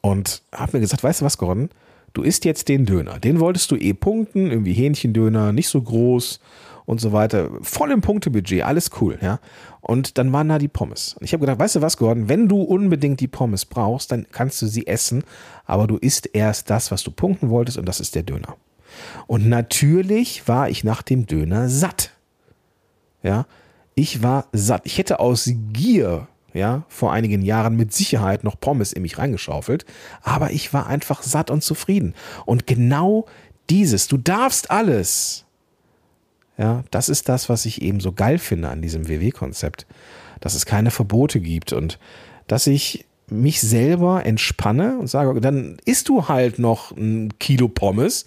und 0.00 0.42
habe 0.52 0.76
mir 0.76 0.80
gesagt, 0.80 1.04
weißt 1.04 1.20
du 1.20 1.24
was, 1.24 1.38
Gordon, 1.38 1.70
du 2.14 2.22
isst 2.22 2.44
jetzt 2.44 2.68
den 2.68 2.86
Döner. 2.86 3.18
Den 3.20 3.40
wolltest 3.40 3.70
du 3.70 3.76
eh 3.76 3.92
punkten, 3.92 4.50
irgendwie 4.50 4.72
Hähnchendöner, 4.72 5.52
nicht 5.52 5.68
so 5.68 5.82
groß 5.82 6.40
und 6.86 7.00
so 7.00 7.12
weiter. 7.12 7.50
Voll 7.62 7.90
im 7.90 8.00
Punktebudget, 8.00 8.62
alles 8.62 8.90
cool, 9.00 9.18
ja. 9.20 9.40
Und 9.80 10.16
dann 10.16 10.32
waren 10.32 10.48
da 10.48 10.58
die 10.58 10.68
Pommes. 10.68 11.14
Und 11.14 11.24
ich 11.24 11.32
habe 11.34 11.42
gedacht, 11.42 11.58
weißt 11.58 11.76
du 11.76 11.82
was, 11.82 11.98
Gordon, 11.98 12.28
wenn 12.28 12.48
du 12.48 12.62
unbedingt 12.62 13.20
die 13.20 13.28
Pommes 13.28 13.66
brauchst, 13.66 14.12
dann 14.12 14.26
kannst 14.32 14.62
du 14.62 14.66
sie 14.66 14.86
essen, 14.86 15.24
aber 15.66 15.86
du 15.86 15.96
isst 15.98 16.30
erst 16.32 16.70
das, 16.70 16.90
was 16.90 17.02
du 17.02 17.10
punkten 17.10 17.50
wolltest, 17.50 17.76
und 17.76 17.86
das 17.86 18.00
ist 18.00 18.14
der 18.14 18.22
Döner. 18.22 18.56
Und 19.26 19.48
natürlich 19.48 20.48
war 20.48 20.70
ich 20.70 20.84
nach 20.84 21.02
dem 21.02 21.26
Döner 21.26 21.68
satt. 21.68 22.12
Ja, 23.22 23.46
ich 23.94 24.22
war 24.22 24.46
satt. 24.52 24.82
Ich 24.84 24.98
hätte 24.98 25.20
aus 25.20 25.50
Gier 25.72 26.28
ja, 26.54 26.84
vor 26.88 27.12
einigen 27.12 27.42
Jahren 27.42 27.76
mit 27.76 27.92
Sicherheit 27.92 28.44
noch 28.44 28.58
Pommes 28.58 28.92
in 28.92 29.02
mich 29.02 29.18
reingeschaufelt, 29.18 29.84
aber 30.22 30.52
ich 30.52 30.72
war 30.72 30.86
einfach 30.86 31.22
satt 31.22 31.50
und 31.50 31.62
zufrieden. 31.62 32.14
Und 32.46 32.66
genau 32.66 33.26
dieses, 33.68 34.06
du 34.06 34.16
darfst 34.16 34.70
alles. 34.70 35.44
Ja, 36.56 36.84
das 36.92 37.08
ist 37.08 37.28
das, 37.28 37.48
was 37.48 37.66
ich 37.66 37.82
eben 37.82 37.98
so 37.98 38.12
geil 38.12 38.38
finde 38.38 38.68
an 38.68 38.80
diesem 38.80 39.08
WW-Konzept, 39.08 39.86
dass 40.40 40.54
es 40.54 40.64
keine 40.64 40.92
Verbote 40.92 41.40
gibt 41.40 41.72
und 41.72 41.98
dass 42.46 42.68
ich 42.68 43.04
mich 43.26 43.60
selber 43.60 44.24
entspanne 44.24 44.96
und 44.98 45.08
sage, 45.08 45.40
dann 45.40 45.78
isst 45.84 46.08
du 46.08 46.28
halt 46.28 46.60
noch 46.60 46.92
ein 46.92 47.36
Kilo 47.40 47.66
Pommes, 47.66 48.26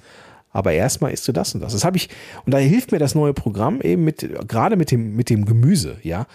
aber 0.52 0.74
erstmal 0.74 1.14
isst 1.14 1.28
du 1.28 1.32
das 1.32 1.56
und 1.56 1.62
das. 1.62 1.72
Das 1.72 1.86
habe 1.86 1.96
ich, 1.96 2.10
und 2.46 2.54
da 2.54 2.58
hilft 2.58 2.92
mir 2.92 3.00
das 3.00 3.16
neue 3.16 3.34
Programm 3.34 3.80
eben 3.80 4.04
mit, 4.04 4.28
gerade 4.50 4.76
mit 4.76 4.92
dem, 4.92 5.16
mit 5.16 5.30
dem 5.30 5.46
Gemüse, 5.46 5.98
ja 6.04 6.26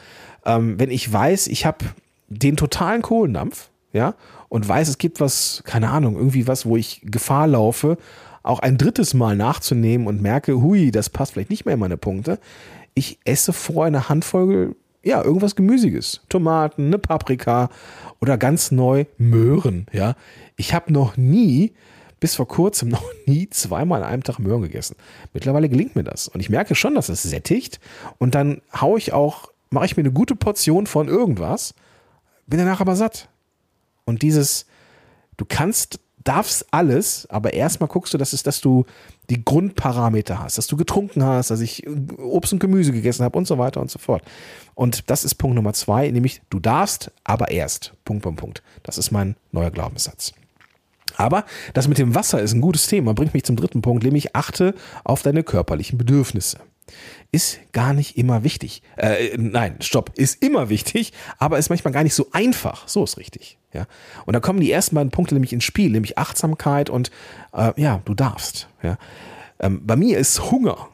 ähm, 0.44 0.78
wenn 0.78 0.90
ich 0.90 1.10
weiß, 1.10 1.46
ich 1.48 1.66
habe 1.66 1.84
den 2.28 2.56
totalen 2.56 3.02
Kohlendampf, 3.02 3.70
ja, 3.92 4.14
und 4.48 4.68
weiß, 4.68 4.88
es 4.88 4.98
gibt 4.98 5.20
was, 5.20 5.62
keine 5.64 5.90
Ahnung, 5.90 6.16
irgendwie 6.16 6.46
was, 6.46 6.66
wo 6.66 6.76
ich 6.76 7.02
Gefahr 7.04 7.46
laufe, 7.46 7.98
auch 8.42 8.58
ein 8.58 8.78
drittes 8.78 9.14
Mal 9.14 9.36
nachzunehmen 9.36 10.06
und 10.06 10.20
merke, 10.20 10.60
hui, 10.60 10.90
das 10.90 11.10
passt 11.10 11.32
vielleicht 11.32 11.50
nicht 11.50 11.64
mehr 11.64 11.74
in 11.74 11.80
meine 11.80 11.96
Punkte. 11.96 12.38
Ich 12.94 13.18
esse 13.24 13.52
vorher 13.52 13.86
eine 13.88 14.08
Handvoll, 14.08 14.74
ja, 15.02 15.22
irgendwas 15.22 15.56
Gemüsiges. 15.56 16.20
Tomaten, 16.28 16.86
eine 16.86 16.98
Paprika 16.98 17.70
oder 18.20 18.36
ganz 18.36 18.70
neu 18.70 19.04
Möhren, 19.18 19.86
ja. 19.92 20.16
Ich 20.56 20.74
habe 20.74 20.92
noch 20.92 21.16
nie, 21.16 21.72
bis 22.20 22.34
vor 22.34 22.48
kurzem 22.48 22.88
noch 22.90 23.04
nie 23.26 23.48
zweimal 23.50 24.02
an 24.02 24.10
einem 24.10 24.22
Tag 24.24 24.38
Möhren 24.38 24.62
gegessen. 24.62 24.96
Mittlerweile 25.32 25.68
gelingt 25.68 25.96
mir 25.96 26.04
das. 26.04 26.28
Und 26.28 26.40
ich 26.40 26.50
merke 26.50 26.74
schon, 26.74 26.94
dass 26.94 27.08
es 27.08 27.22
sättigt. 27.22 27.80
Und 28.18 28.34
dann 28.34 28.60
haue 28.74 28.98
ich 28.98 29.12
auch 29.12 29.51
mache 29.72 29.86
ich 29.86 29.96
mir 29.96 30.02
eine 30.02 30.12
gute 30.12 30.36
Portion 30.36 30.86
von 30.86 31.08
irgendwas, 31.08 31.74
bin 32.46 32.58
danach 32.58 32.80
aber 32.80 32.96
satt. 32.96 33.28
Und 34.04 34.22
dieses, 34.22 34.66
du 35.36 35.44
kannst, 35.48 36.00
darfst 36.24 36.66
alles, 36.70 37.28
aber 37.30 37.52
erstmal 37.52 37.88
guckst 37.88 38.14
du, 38.14 38.18
dass, 38.18 38.32
es, 38.32 38.42
dass 38.42 38.60
du 38.60 38.84
die 39.30 39.44
Grundparameter 39.44 40.40
hast, 40.40 40.58
dass 40.58 40.66
du 40.66 40.76
getrunken 40.76 41.24
hast, 41.24 41.50
dass 41.50 41.60
ich 41.60 41.86
Obst 42.18 42.52
und 42.52 42.58
Gemüse 42.58 42.92
gegessen 42.92 43.24
habe 43.24 43.38
und 43.38 43.46
so 43.46 43.58
weiter 43.58 43.80
und 43.80 43.90
so 43.90 43.98
fort. 43.98 44.22
Und 44.74 45.08
das 45.10 45.24
ist 45.24 45.36
Punkt 45.36 45.56
Nummer 45.56 45.72
zwei, 45.72 46.10
nämlich 46.10 46.42
du 46.50 46.60
darfst, 46.60 47.10
aber 47.24 47.50
erst. 47.50 47.94
Punkt, 48.04 48.22
Punkt, 48.22 48.40
Punkt. 48.40 48.62
Das 48.82 48.98
ist 48.98 49.10
mein 49.10 49.36
neuer 49.52 49.70
Glaubenssatz. 49.70 50.32
Aber 51.16 51.44
das 51.74 51.88
mit 51.88 51.98
dem 51.98 52.14
Wasser 52.14 52.40
ist 52.40 52.54
ein 52.54 52.60
gutes 52.60 52.86
Thema, 52.86 53.12
bringt 53.14 53.34
mich 53.34 53.44
zum 53.44 53.56
dritten 53.56 53.82
Punkt, 53.82 54.02
nämlich 54.02 54.34
achte 54.34 54.74
auf 55.04 55.22
deine 55.22 55.42
körperlichen 55.42 55.98
Bedürfnisse 55.98 56.58
ist 57.30 57.60
gar 57.72 57.94
nicht 57.94 58.18
immer 58.18 58.44
wichtig. 58.44 58.82
Äh, 58.96 59.36
nein, 59.36 59.76
stopp, 59.80 60.12
ist 60.16 60.42
immer 60.42 60.68
wichtig, 60.68 61.12
aber 61.38 61.58
ist 61.58 61.70
manchmal 61.70 61.92
gar 61.92 62.02
nicht 62.02 62.14
so 62.14 62.28
einfach. 62.32 62.86
So 62.88 63.04
ist 63.04 63.16
richtig. 63.16 63.58
Ja. 63.72 63.86
Und 64.26 64.34
da 64.34 64.40
kommen 64.40 64.60
die 64.60 64.70
ersten 64.70 64.94
beiden 64.94 65.10
Punkte 65.10 65.34
nämlich 65.34 65.52
ins 65.52 65.64
Spiel, 65.64 65.90
nämlich 65.90 66.18
Achtsamkeit 66.18 66.90
und 66.90 67.10
äh, 67.54 67.72
ja, 67.80 68.02
du 68.04 68.14
darfst. 68.14 68.68
Ja. 68.82 68.98
Ähm, 69.60 69.86
bei 69.86 69.96
mir 69.96 70.18
ist 70.18 70.50
Hunger, 70.50 70.88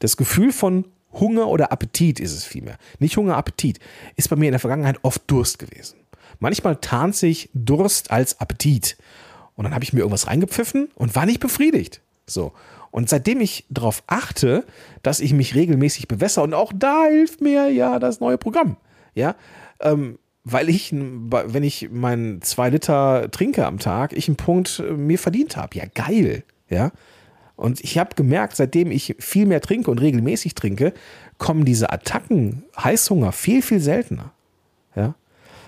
das 0.00 0.16
Gefühl 0.16 0.52
von 0.52 0.84
Hunger 1.12 1.48
oder 1.48 1.72
Appetit 1.72 2.20
ist 2.20 2.32
es 2.32 2.44
vielmehr. 2.44 2.76
Nicht 2.98 3.16
Hunger, 3.16 3.36
Appetit. 3.36 3.80
Ist 4.16 4.28
bei 4.28 4.36
mir 4.36 4.46
in 4.46 4.52
der 4.52 4.60
Vergangenheit 4.60 4.98
oft 5.02 5.22
Durst 5.26 5.58
gewesen. 5.58 5.98
Manchmal 6.38 6.76
tarnt 6.76 7.16
sich 7.16 7.50
Durst 7.52 8.10
als 8.10 8.40
Appetit. 8.40 8.96
Und 9.56 9.64
dann 9.64 9.74
habe 9.74 9.84
ich 9.84 9.92
mir 9.92 10.00
irgendwas 10.00 10.26
reingepfiffen 10.26 10.88
und 10.94 11.14
war 11.14 11.26
nicht 11.26 11.40
befriedigt. 11.40 12.00
So. 12.32 12.52
Und 12.90 13.08
seitdem 13.08 13.40
ich 13.40 13.66
darauf 13.70 14.02
achte, 14.06 14.64
dass 15.02 15.20
ich 15.20 15.32
mich 15.32 15.54
regelmäßig 15.54 16.08
bewässere, 16.08 16.44
und 16.44 16.54
auch 16.54 16.72
da 16.74 17.04
hilft 17.06 17.40
mir 17.40 17.68
ja 17.70 17.98
das 17.98 18.20
neue 18.20 18.38
Programm, 18.38 18.76
ja, 19.14 19.36
ähm, 19.80 20.18
weil 20.42 20.68
ich, 20.68 20.92
wenn 20.92 21.62
ich 21.62 21.90
meinen 21.90 22.42
zwei 22.42 22.70
Liter 22.70 23.30
trinke 23.30 23.66
am 23.66 23.78
Tag, 23.78 24.12
ich 24.12 24.26
einen 24.26 24.36
Punkt 24.36 24.80
äh, 24.80 24.92
mir 24.92 25.18
verdient 25.18 25.56
habe. 25.56 25.76
Ja, 25.76 25.84
geil, 25.94 26.44
ja. 26.68 26.90
Und 27.56 27.84
ich 27.84 27.98
habe 27.98 28.14
gemerkt, 28.14 28.56
seitdem 28.56 28.90
ich 28.90 29.16
viel 29.18 29.44
mehr 29.44 29.60
trinke 29.60 29.90
und 29.90 30.00
regelmäßig 30.00 30.54
trinke, 30.54 30.94
kommen 31.36 31.66
diese 31.66 31.92
Attacken, 31.92 32.64
Heißhunger 32.82 33.32
viel, 33.32 33.60
viel 33.60 33.80
seltener. 33.80 34.32
Ja? 34.96 35.14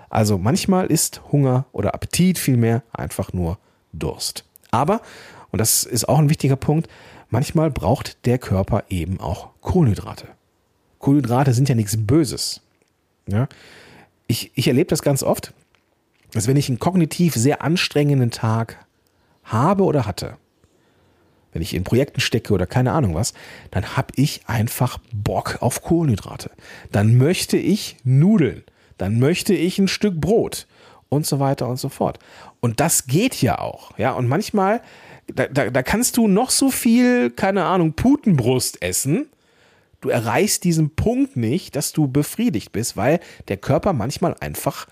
Also 0.09 0.39
manchmal 0.39 0.87
ist 0.87 1.21
Hunger 1.33 1.67
oder 1.73 1.95
Appetit 1.95 2.39
vielmehr 2.39 2.83
einfach 2.93 3.35
nur 3.35 3.59
Durst. 3.93 4.47
Aber, 4.71 5.03
und 5.53 5.59
das 5.61 5.85
ist 5.85 6.09
auch 6.09 6.19
ein 6.19 6.31
wichtiger 6.31 6.57
Punkt, 6.57 6.89
manchmal 7.29 7.71
braucht 7.71 8.27
der 8.27 8.39
Körper 8.39 8.85
eben 8.89 9.21
auch 9.21 9.51
Kohlenhydrate. 9.61 10.27
Kohlenhydrate 10.99 11.53
sind 11.53 11.69
ja 11.69 11.75
nichts 11.75 11.97
Böses. 11.97 12.63
Ja? 13.27 13.49
Ich, 14.27 14.51
ich 14.55 14.67
erlebe 14.67 14.89
das 14.89 15.03
ganz 15.03 15.23
oft, 15.23 15.53
dass 16.33 16.47
wenn 16.47 16.57
ich 16.57 16.69
einen 16.69 16.79
kognitiv 16.79 17.35
sehr 17.35 17.63
anstrengenden 17.63 18.31
Tag 18.31 18.85
habe 19.45 19.85
oder 19.85 20.07
hatte, 20.07 20.39
wenn 21.53 21.61
ich 21.61 21.75
in 21.75 21.85
Projekten 21.85 22.21
stecke 22.21 22.55
oder 22.55 22.67
keine 22.67 22.93
Ahnung 22.93 23.15
was, 23.15 23.35
dann 23.71 23.97
habe 23.97 24.09
ich 24.17 24.43
einfach 24.47 24.99
Bock 25.13 25.59
auf 25.61 25.83
Kohlenhydrate. 25.83 26.51
Dann 26.91 27.17
möchte 27.17 27.59
ich 27.59 27.97
Nudeln, 28.05 28.65
dann 28.97 29.19
möchte 29.19 29.53
ich 29.53 29.79
ein 29.79 29.89
Stück 29.89 30.19
Brot 30.19 30.67
und 31.11 31.27
so 31.27 31.41
weiter 31.41 31.69
und 31.69 31.77
so 31.77 31.91
fort. 31.91 32.19
Und 32.61 32.81
das 32.81 33.07
geht 33.07 33.43
ja 33.43 33.59
auch. 33.59 33.99
Ja, 33.99 34.13
und 34.13 34.29
manchmal 34.29 34.81
da, 35.27 35.47
da, 35.47 35.71
da 35.71 35.83
kannst 35.83 36.17
du 36.17 36.29
noch 36.29 36.51
so 36.51 36.71
viel, 36.71 37.31
keine 37.31 37.65
Ahnung, 37.65 37.95
Putenbrust 37.95 38.83
essen. 38.83 39.27
Du 40.01 40.09
erreichst 40.09 40.65
diesen 40.65 40.91
Punkt 40.91 41.37
nicht, 41.37 41.77
dass 41.77 41.93
du 41.93 42.09
befriedigt 42.09 42.73
bist, 42.73 42.97
weil 42.97 43.21
der 43.49 43.57
Körper 43.57 43.93
manchmal 43.93 44.35
einfach 44.41 44.89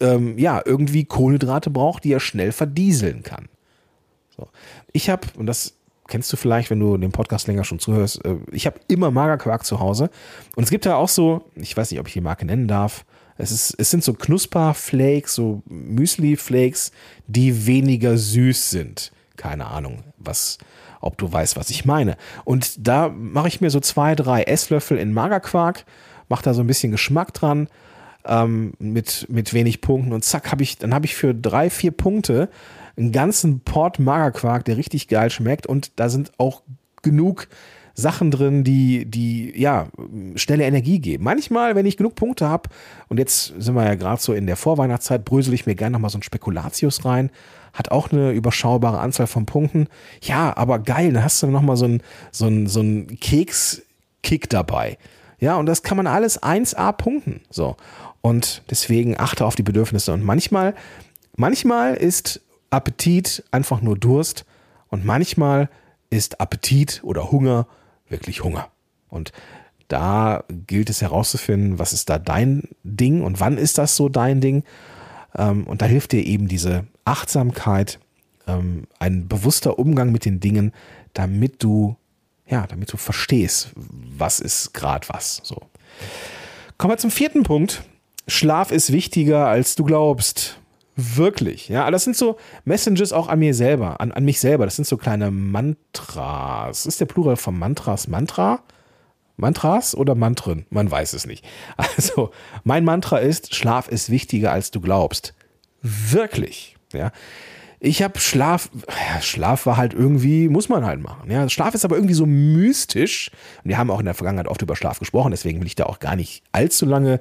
ähm, 0.00 0.36
ja 0.38 0.60
irgendwie 0.64 1.04
Kohlenhydrate 1.04 1.70
braucht, 1.70 2.04
die 2.04 2.12
er 2.12 2.20
schnell 2.20 2.52
verdieseln 2.52 3.22
kann. 3.22 3.48
So. 4.36 4.48
Ich 4.92 5.10
habe, 5.10 5.26
und 5.36 5.46
das 5.46 5.74
kennst 6.08 6.32
du 6.32 6.36
vielleicht, 6.36 6.70
wenn 6.70 6.80
du 6.80 6.96
den 6.96 7.12
Podcast 7.12 7.46
länger 7.46 7.64
schon 7.64 7.78
zuhörst, 7.78 8.24
äh, 8.24 8.36
ich 8.50 8.66
habe 8.66 8.80
immer 8.88 9.10
Magerquark 9.10 9.64
zu 9.64 9.78
Hause. 9.78 10.10
Und 10.56 10.64
es 10.64 10.70
gibt 10.70 10.86
da 10.86 10.96
auch 10.96 11.08
so, 11.08 11.44
ich 11.54 11.76
weiß 11.76 11.90
nicht, 11.90 12.00
ob 12.00 12.08
ich 12.08 12.14
die 12.14 12.20
Marke 12.20 12.44
nennen 12.44 12.66
darf, 12.66 13.04
es, 13.36 13.52
ist, 13.52 13.76
es 13.78 13.90
sind 13.90 14.02
so 14.02 14.14
Knusperflakes, 14.14 15.34
so 15.34 15.62
Müsli-Flakes, 15.66 16.90
die 17.28 17.66
weniger 17.66 18.18
süß 18.18 18.70
sind. 18.70 19.12
Keine 19.38 19.66
Ahnung, 19.66 20.04
was, 20.18 20.58
ob 21.00 21.16
du 21.16 21.32
weißt, 21.32 21.56
was 21.56 21.70
ich 21.70 21.86
meine. 21.86 22.18
Und 22.44 22.86
da 22.86 23.08
mache 23.08 23.48
ich 23.48 23.62
mir 23.62 23.70
so 23.70 23.80
zwei, 23.80 24.14
drei 24.14 24.42
Esslöffel 24.42 24.98
in 24.98 25.14
Magerquark, 25.14 25.86
mache 26.28 26.42
da 26.42 26.52
so 26.52 26.60
ein 26.60 26.66
bisschen 26.66 26.92
Geschmack 26.92 27.32
dran, 27.32 27.68
ähm, 28.26 28.74
mit, 28.78 29.26
mit 29.30 29.54
wenig 29.54 29.80
Punkten 29.80 30.12
und 30.12 30.24
zack, 30.24 30.52
habe 30.52 30.62
ich, 30.62 30.76
dann 30.76 30.92
habe 30.92 31.06
ich 31.06 31.14
für 31.14 31.34
drei, 31.34 31.70
vier 31.70 31.92
Punkte 31.92 32.50
einen 32.96 33.12
ganzen 33.12 33.60
Port 33.60 33.98
Magerquark, 33.98 34.64
der 34.64 34.76
richtig 34.76 35.08
geil 35.08 35.30
schmeckt 35.30 35.66
und 35.66 35.92
da 35.96 36.08
sind 36.08 36.32
auch 36.36 36.62
genug 37.02 37.48
Sachen 37.94 38.30
drin, 38.30 38.62
die, 38.62 39.06
die 39.06 39.52
ja 39.60 39.88
schnelle 40.36 40.64
Energie 40.64 41.00
geben. 41.00 41.24
Manchmal, 41.24 41.74
wenn 41.74 41.86
ich 41.86 41.96
genug 41.96 42.14
Punkte 42.14 42.48
habe, 42.48 42.70
und 43.08 43.18
jetzt 43.18 43.54
sind 43.58 43.74
wir 43.74 43.84
ja 43.84 43.96
gerade 43.96 44.22
so 44.22 44.32
in 44.32 44.46
der 44.46 44.56
Vorweihnachtszeit, 44.56 45.24
brösel 45.24 45.52
ich 45.54 45.66
mir 45.66 45.74
gerne 45.74 45.94
nochmal 45.94 46.10
so 46.10 46.18
ein 46.18 46.22
Spekulatius 46.22 47.04
rein. 47.04 47.30
Hat 47.78 47.92
auch 47.92 48.10
eine 48.10 48.32
überschaubare 48.32 48.98
Anzahl 48.98 49.28
von 49.28 49.46
Punkten. 49.46 49.86
Ja, 50.20 50.56
aber 50.56 50.80
geil, 50.80 51.12
dann 51.12 51.22
hast 51.22 51.40
du 51.40 51.46
nochmal 51.46 51.76
so 51.76 51.84
ein, 51.84 52.02
so 52.32 52.50
so 52.66 52.80
ein 52.80 53.20
Keks-Kick 53.20 54.50
dabei. 54.50 54.98
Ja, 55.38 55.54
und 55.54 55.66
das 55.66 55.84
kann 55.84 55.96
man 55.96 56.08
alles 56.08 56.42
1A 56.42 56.90
punkten. 56.92 57.42
So. 57.50 57.76
Und 58.20 58.64
deswegen 58.68 59.16
achte 59.16 59.46
auf 59.46 59.54
die 59.54 59.62
Bedürfnisse. 59.62 60.12
Und 60.12 60.24
manchmal, 60.24 60.74
manchmal 61.36 61.94
ist 61.94 62.40
Appetit 62.70 63.44
einfach 63.52 63.80
nur 63.80 63.96
Durst 63.96 64.44
und 64.88 65.04
manchmal 65.04 65.70
ist 66.10 66.40
Appetit 66.40 67.00
oder 67.04 67.30
Hunger 67.30 67.68
wirklich 68.08 68.42
Hunger. 68.42 68.68
Und 69.08 69.30
da 69.86 70.42
gilt 70.66 70.90
es 70.90 71.00
herauszufinden, 71.00 71.78
was 71.78 71.92
ist 71.92 72.10
da 72.10 72.18
dein 72.18 72.64
Ding 72.82 73.22
und 73.22 73.38
wann 73.38 73.56
ist 73.56 73.78
das 73.78 73.94
so 73.94 74.08
dein 74.08 74.40
Ding. 74.40 74.64
Ähm, 75.36 75.64
und 75.66 75.80
da 75.80 75.86
hilft 75.86 76.10
dir 76.10 76.26
eben 76.26 76.48
diese 76.48 76.86
Achtsamkeit, 77.08 77.98
ähm, 78.46 78.86
ein 78.98 79.28
bewusster 79.28 79.78
Umgang 79.78 80.12
mit 80.12 80.24
den 80.24 80.40
Dingen, 80.40 80.72
damit 81.14 81.62
du, 81.62 81.96
ja, 82.46 82.66
damit 82.66 82.92
du 82.92 82.96
verstehst, 82.96 83.72
was 83.74 84.40
ist 84.40 84.74
gerade 84.74 85.08
was. 85.08 85.40
So. 85.42 85.62
Kommen 86.76 86.92
wir 86.92 86.98
zum 86.98 87.10
vierten 87.10 87.42
Punkt. 87.44 87.82
Schlaf 88.26 88.70
ist 88.70 88.92
wichtiger, 88.92 89.48
als 89.48 89.74
du 89.74 89.84
glaubst. 89.84 90.58
Wirklich, 90.96 91.68
ja. 91.68 91.90
Das 91.90 92.04
sind 92.04 92.16
so 92.16 92.36
Messages 92.64 93.12
auch 93.12 93.28
an 93.28 93.38
mir 93.38 93.54
selber, 93.54 94.00
an, 94.00 94.12
an 94.12 94.24
mich 94.24 94.38
selber. 94.38 94.66
Das 94.66 94.76
sind 94.76 94.86
so 94.86 94.96
kleine 94.96 95.30
Mantras. 95.30 96.86
Ist 96.86 97.00
der 97.00 97.06
Plural 97.06 97.36
von 97.36 97.58
Mantras 97.58 98.06
Mantra? 98.06 98.62
Mantras 99.36 99.94
oder 99.94 100.14
Mantren? 100.14 100.66
Man 100.70 100.90
weiß 100.90 101.14
es 101.14 101.26
nicht. 101.26 101.44
Also, 101.76 102.32
mein 102.64 102.84
Mantra 102.84 103.18
ist, 103.18 103.54
Schlaf 103.54 103.88
ist 103.88 104.10
wichtiger, 104.10 104.52
als 104.52 104.72
du 104.72 104.80
glaubst. 104.80 105.34
Wirklich, 105.80 106.76
ja. 106.92 107.12
Ich 107.80 108.02
habe 108.02 108.18
Schlaf, 108.18 108.70
Schlaf 109.20 109.64
war 109.64 109.76
halt 109.76 109.94
irgendwie, 109.94 110.48
muss 110.48 110.68
man 110.68 110.84
halt 110.84 111.00
machen. 111.00 111.30
Ja, 111.30 111.48
Schlaf 111.48 111.74
ist 111.74 111.84
aber 111.84 111.94
irgendwie 111.94 112.14
so 112.14 112.26
mystisch. 112.26 113.30
wir 113.62 113.78
haben 113.78 113.90
auch 113.92 114.00
in 114.00 114.04
der 114.04 114.14
Vergangenheit 114.14 114.48
oft 114.48 114.62
über 114.62 114.74
Schlaf 114.74 114.98
gesprochen, 114.98 115.30
deswegen 115.30 115.60
will 115.60 115.68
ich 115.68 115.76
da 115.76 115.84
auch 115.84 116.00
gar 116.00 116.16
nicht 116.16 116.42
allzu 116.50 116.86
lange 116.86 117.20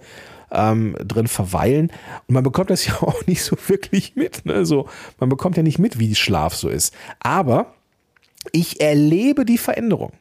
ähm, 0.52 0.96
drin 1.06 1.28
verweilen. 1.28 1.92
Und 2.28 2.34
man 2.34 2.44
bekommt 2.44 2.72
das 2.72 2.86
ja 2.88 2.96
auch 3.02 3.26
nicht 3.28 3.44
so 3.44 3.56
wirklich 3.68 4.16
mit. 4.16 4.46
Ne? 4.46 4.66
So, 4.66 4.88
man 5.20 5.30
bekommt 5.30 5.58
ja 5.58 5.64
nicht 5.64 5.78
mit, 5.80 6.00
wie 6.00 6.16
Schlaf 6.16 6.56
so 6.56 6.70
ist. 6.70 6.94
Aber 7.20 7.74
ich 8.52 8.82
erlebe 8.82 9.46
die 9.46 9.58
Veränderung. 9.58 10.14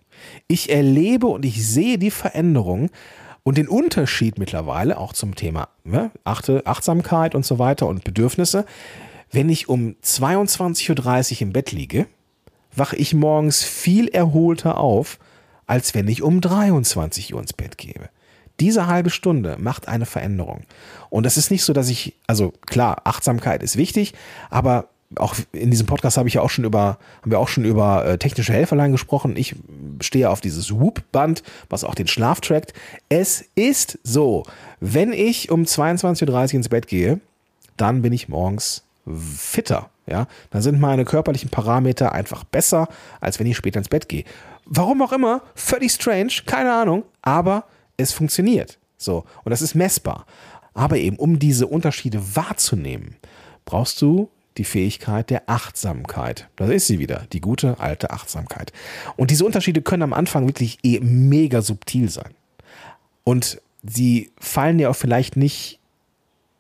Ich 0.48 0.70
erlebe 0.70 1.26
und 1.26 1.44
ich 1.44 1.66
sehe 1.66 1.98
die 1.98 2.10
Veränderung 2.10 2.90
und 3.42 3.58
den 3.58 3.68
Unterschied 3.68 4.38
mittlerweile 4.38 4.98
auch 4.98 5.12
zum 5.12 5.34
Thema 5.34 5.68
ne? 5.84 6.10
Achte, 6.24 6.62
Achtsamkeit 6.66 7.34
und 7.34 7.46
so 7.46 7.58
weiter 7.58 7.86
und 7.86 8.02
Bedürfnisse. 8.02 8.64
Wenn 9.30 9.48
ich 9.48 9.68
um 9.68 9.96
22.30 10.02 11.34
Uhr 11.34 11.42
im 11.42 11.52
Bett 11.52 11.72
liege, 11.72 12.06
wache 12.74 12.96
ich 12.96 13.14
morgens 13.14 13.64
viel 13.64 14.08
erholter 14.08 14.78
auf, 14.78 15.18
als 15.66 15.94
wenn 15.94 16.08
ich 16.08 16.22
um 16.22 16.40
23 16.40 17.34
Uhr 17.34 17.40
ins 17.40 17.52
Bett 17.52 17.78
gehe. 17.78 18.10
Diese 18.60 18.86
halbe 18.86 19.10
Stunde 19.10 19.56
macht 19.58 19.88
eine 19.88 20.06
Veränderung. 20.06 20.62
Und 21.10 21.26
das 21.26 21.36
ist 21.36 21.50
nicht 21.50 21.64
so, 21.64 21.72
dass 21.72 21.88
ich, 21.88 22.14
also 22.26 22.52
klar, 22.66 23.02
Achtsamkeit 23.04 23.62
ist 23.62 23.76
wichtig, 23.76 24.14
aber 24.48 24.88
auch 25.14 25.36
in 25.52 25.70
diesem 25.70 25.86
Podcast 25.86 26.16
habe 26.16 26.28
ich 26.28 26.34
ja 26.34 26.42
auch 26.42 26.50
schon 26.50 26.64
über, 26.64 26.98
haben 27.22 27.30
wir 27.30 27.38
auch 27.38 27.48
schon 27.48 27.64
über 27.64 28.04
äh, 28.04 28.18
technische 28.18 28.52
Helferlein 28.52 28.92
gesprochen. 28.92 29.36
Ich 29.36 29.54
stehe 30.00 30.30
auf 30.30 30.40
dieses 30.40 30.72
Whoop-Band, 30.72 31.42
was 31.68 31.84
auch 31.84 31.94
den 31.94 32.08
Schlaf 32.08 32.40
trackt. 32.40 32.72
Es 33.08 33.44
ist 33.54 33.98
so, 34.02 34.44
wenn 34.80 35.12
ich 35.12 35.50
um 35.50 35.62
22.30 35.62 36.26
Uhr 36.26 36.54
ins 36.54 36.68
Bett 36.68 36.88
gehe, 36.88 37.20
dann 37.76 38.02
bin 38.02 38.12
ich 38.12 38.28
morgens 38.28 38.85
fitter. 39.06 39.90
Ja, 40.06 40.28
dann 40.50 40.62
sind 40.62 40.78
meine 40.78 41.04
körperlichen 41.04 41.50
Parameter 41.50 42.12
einfach 42.12 42.44
besser, 42.44 42.88
als 43.20 43.40
wenn 43.40 43.46
ich 43.46 43.56
später 43.56 43.78
ins 43.78 43.88
Bett 43.88 44.08
gehe. 44.08 44.24
Warum 44.64 45.02
auch 45.02 45.12
immer, 45.12 45.42
völlig 45.54 45.92
strange, 45.92 46.32
keine 46.46 46.72
Ahnung, 46.72 47.04
aber 47.22 47.64
es 47.96 48.12
funktioniert. 48.12 48.78
So. 48.96 49.24
Und 49.44 49.50
das 49.50 49.62
ist 49.62 49.74
messbar. 49.74 50.26
Aber 50.74 50.96
eben, 50.98 51.16
um 51.16 51.38
diese 51.38 51.66
Unterschiede 51.66 52.36
wahrzunehmen, 52.36 53.16
brauchst 53.64 54.00
du 54.02 54.30
die 54.58 54.64
Fähigkeit 54.64 55.30
der 55.30 55.48
Achtsamkeit. 55.48 56.48
Da 56.56 56.66
ist 56.66 56.86
sie 56.86 56.98
wieder, 56.98 57.26
die 57.32 57.40
gute 57.40 57.78
alte 57.80 58.10
Achtsamkeit. 58.10 58.72
Und 59.16 59.30
diese 59.30 59.44
Unterschiede 59.44 59.82
können 59.82 60.02
am 60.02 60.12
Anfang 60.12 60.46
wirklich 60.46 60.78
eh 60.82 61.00
mega 61.00 61.62
subtil 61.62 62.08
sein. 62.08 62.34
Und 63.24 63.60
sie 63.82 64.30
fallen 64.38 64.78
dir 64.78 64.90
auch 64.90 64.96
vielleicht 64.96 65.36
nicht 65.36 65.80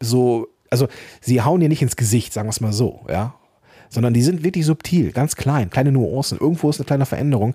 so, 0.00 0.48
also 0.70 0.88
sie 1.20 1.42
hauen 1.42 1.60
dir 1.60 1.68
nicht 1.68 1.82
ins 1.82 1.96
Gesicht, 1.96 2.32
sagen 2.32 2.48
wir 2.48 2.50
es 2.52 2.60
mal 2.60 2.72
so, 2.72 3.04
ja. 3.08 3.34
Sondern 3.88 4.14
die 4.14 4.22
sind 4.22 4.42
wirklich 4.42 4.66
subtil, 4.66 5.12
ganz 5.12 5.36
klein, 5.36 5.70
kleine 5.70 5.92
Nuancen. 5.92 6.38
Irgendwo 6.38 6.68
ist 6.68 6.80
eine 6.80 6.86
kleine 6.86 7.06
Veränderung, 7.06 7.54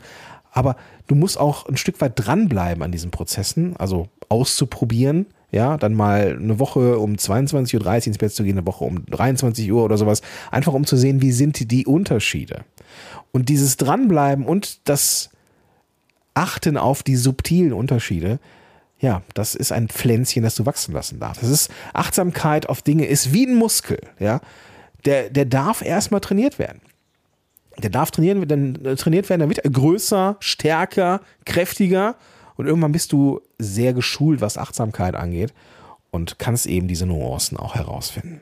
aber 0.51 0.75
du 1.07 1.15
musst 1.15 1.37
auch 1.37 1.67
ein 1.67 1.77
Stück 1.77 1.99
weit 2.01 2.13
dranbleiben 2.15 2.83
an 2.83 2.91
diesen 2.91 3.11
Prozessen, 3.11 3.75
also 3.77 4.07
auszuprobieren, 4.29 5.27
ja, 5.51 5.77
dann 5.77 5.93
mal 5.93 6.37
eine 6.41 6.59
Woche 6.59 6.97
um 6.97 7.13
22.30 7.13 7.75
Uhr 7.75 8.07
ins 8.07 8.17
Bett 8.17 8.31
zu 8.31 8.43
gehen, 8.43 8.57
eine 8.57 8.67
Woche 8.67 8.85
um 8.85 9.05
23 9.05 9.71
Uhr 9.71 9.83
oder 9.83 9.97
sowas, 9.97 10.21
einfach 10.49 10.73
um 10.73 10.85
zu 10.85 10.95
sehen, 10.95 11.21
wie 11.21 11.33
sind 11.33 11.71
die 11.71 11.85
Unterschiede. 11.85 12.63
Und 13.31 13.49
dieses 13.49 13.77
Dranbleiben 13.77 14.45
und 14.45 14.87
das 14.87 15.29
Achten 16.33 16.77
auf 16.77 17.03
die 17.03 17.17
subtilen 17.17 17.73
Unterschiede, 17.73 18.39
ja, 19.01 19.23
das 19.33 19.55
ist 19.55 19.71
ein 19.71 19.89
Pflänzchen, 19.89 20.43
das 20.43 20.55
du 20.55 20.65
wachsen 20.65 20.93
lassen 20.93 21.19
darfst. 21.19 21.41
Das 21.41 21.49
ist 21.49 21.71
Achtsamkeit 21.91 22.69
auf 22.69 22.83
Dinge 22.83 23.05
ist 23.05 23.33
wie 23.33 23.47
ein 23.47 23.55
Muskel, 23.55 23.99
ja. 24.19 24.39
Der, 25.05 25.31
der 25.31 25.45
darf 25.45 25.81
erstmal 25.81 26.21
trainiert 26.21 26.59
werden. 26.59 26.79
Der 27.81 27.89
darf 27.89 28.11
trainieren, 28.11 28.47
dann 28.47 28.75
äh, 28.85 28.95
trainiert 28.95 29.29
werden, 29.29 29.39
dann 29.39 29.49
wird 29.49 29.65
er 29.65 29.71
größer, 29.71 30.37
stärker, 30.39 31.21
kräftiger 31.45 32.15
und 32.55 32.67
irgendwann 32.67 32.91
bist 32.91 33.11
du 33.11 33.41
sehr 33.57 33.93
geschult, 33.93 34.39
was 34.39 34.59
Achtsamkeit 34.59 35.15
angeht 35.15 35.51
und 36.11 36.37
kannst 36.37 36.67
eben 36.67 36.87
diese 36.87 37.07
Nuancen 37.07 37.57
auch 37.57 37.73
herausfinden. 37.73 38.41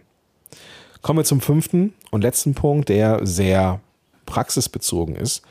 Kommen 1.01 1.19
wir 1.19 1.23
zum 1.23 1.39
fünften 1.39 1.93
und 2.11 2.23
letzten 2.23 2.53
Punkt, 2.53 2.89
der 2.89 3.25
sehr 3.25 3.79
praxisbezogen 4.25 5.15
ist. 5.15 5.43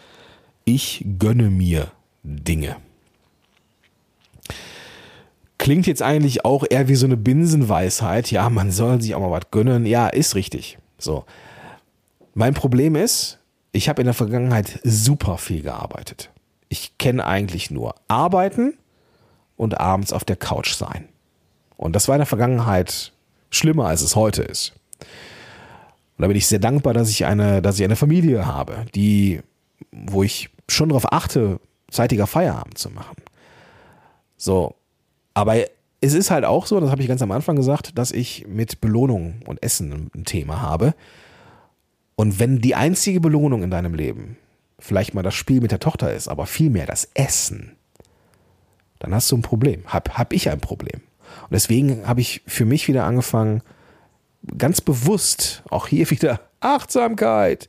Ich 0.67 1.07
gönne 1.19 1.49
mir 1.49 1.91
Dinge. 2.23 2.77
Klingt 5.59 5.87
jetzt 5.87 6.03
eigentlich 6.03 6.45
auch 6.45 6.65
eher 6.69 6.89
wie 6.89 6.95
so 6.95 7.07
eine 7.07 7.17
Binsenweisheit. 7.17 8.31
Ja, 8.31 8.49
man 8.49 8.71
soll 8.71 9.03
sich 9.03 9.15
auch 9.15 9.21
mal 9.21 9.31
was 9.31 9.51
gönnen. 9.51 9.87
Ja, 9.87 10.09
ist 10.09 10.35
richtig. 10.35 10.79
So. 10.99 11.25
Mein 12.35 12.55
Problem 12.55 12.95
ist, 12.95 13.39
ich 13.73 13.89
habe 13.89 14.01
in 14.01 14.07
der 14.07 14.15
Vergangenheit 14.15 14.81
super 14.85 15.37
viel 15.37 15.63
gearbeitet. 15.63 16.31
Ich 16.69 16.97
kenne 16.99 17.27
eigentlich 17.27 17.71
nur 17.71 17.95
Arbeiten 18.07 18.75
und 19.57 19.81
abends 19.81 20.13
auf 20.13 20.25
der 20.25 20.37
Couch 20.37 20.75
sein. 20.75 21.09
Und 21.77 21.95
das 21.95 22.09
war 22.09 22.15
in 22.15 22.21
der 22.21 22.27
Vergangenheit 22.27 23.13
schlimmer, 23.51 23.87
als 23.87 24.03
es 24.03 24.17
heute 24.17 24.43
ist. 24.43 24.73
Und 25.01 26.23
da 26.23 26.27
bin 26.29 26.37
ich 26.37 26.47
sehr 26.47 26.59
dankbar, 26.59 26.95
dass 26.95 27.11
ich 27.11 27.27
eine, 27.27 27.63
dass 27.63 27.79
ich 27.79 27.85
eine 27.85 27.97
Familie 27.97 28.47
habe, 28.47 28.87
die, 28.95 29.41
wo 29.93 30.23
ich 30.23 30.51
schon 30.69 30.89
darauf 30.89 31.13
achte, 31.13 31.61
zeitiger 31.91 32.27
Feierabend 32.27 32.79
zu 32.79 32.91
machen. 32.91 33.17
So. 34.37 34.75
Aber 35.39 35.55
es 36.01 36.15
ist 36.15 36.33
halt 36.33 36.45
auch 36.45 36.67
so, 36.67 36.81
das 36.81 36.91
habe 36.91 37.01
ich 37.01 37.07
ganz 37.07 37.23
am 37.23 37.31
Anfang 37.31 37.55
gesagt, 37.55 37.97
dass 37.97 38.11
ich 38.11 38.45
mit 38.49 38.81
Belohnung 38.81 39.37
und 39.47 39.63
Essen 39.63 40.11
ein 40.13 40.25
Thema 40.25 40.61
habe. 40.61 40.97
Und 42.17 42.41
wenn 42.41 42.59
die 42.59 42.75
einzige 42.75 43.21
Belohnung 43.21 43.63
in 43.63 43.71
deinem 43.71 43.95
Leben 43.95 44.37
vielleicht 44.81 45.15
mal 45.15 45.23
das 45.23 45.37
Spiel 45.37 45.61
mit 45.61 45.71
der 45.71 45.79
Tochter 45.79 46.13
ist, 46.13 46.27
aber 46.27 46.47
vielmehr 46.47 46.87
das 46.87 47.09
Essen, 47.15 47.77
dann 48.99 49.15
hast 49.15 49.31
du 49.31 49.37
ein 49.37 49.43
Problem. 49.43 49.85
Hab, 49.87 50.19
hab 50.19 50.33
ich 50.33 50.51
ein 50.51 50.59
Problem. 50.59 51.03
Und 51.43 51.53
deswegen 51.53 52.05
habe 52.05 52.21
ich 52.21 52.43
für 52.49 52.65
mich 52.65 52.89
wieder 52.89 53.05
angefangen, 53.05 53.63
ganz 54.57 54.81
bewusst, 54.81 55.63
auch 55.71 55.87
hier 55.87 56.11
wieder 56.11 56.41
Achtsamkeit, 56.59 57.69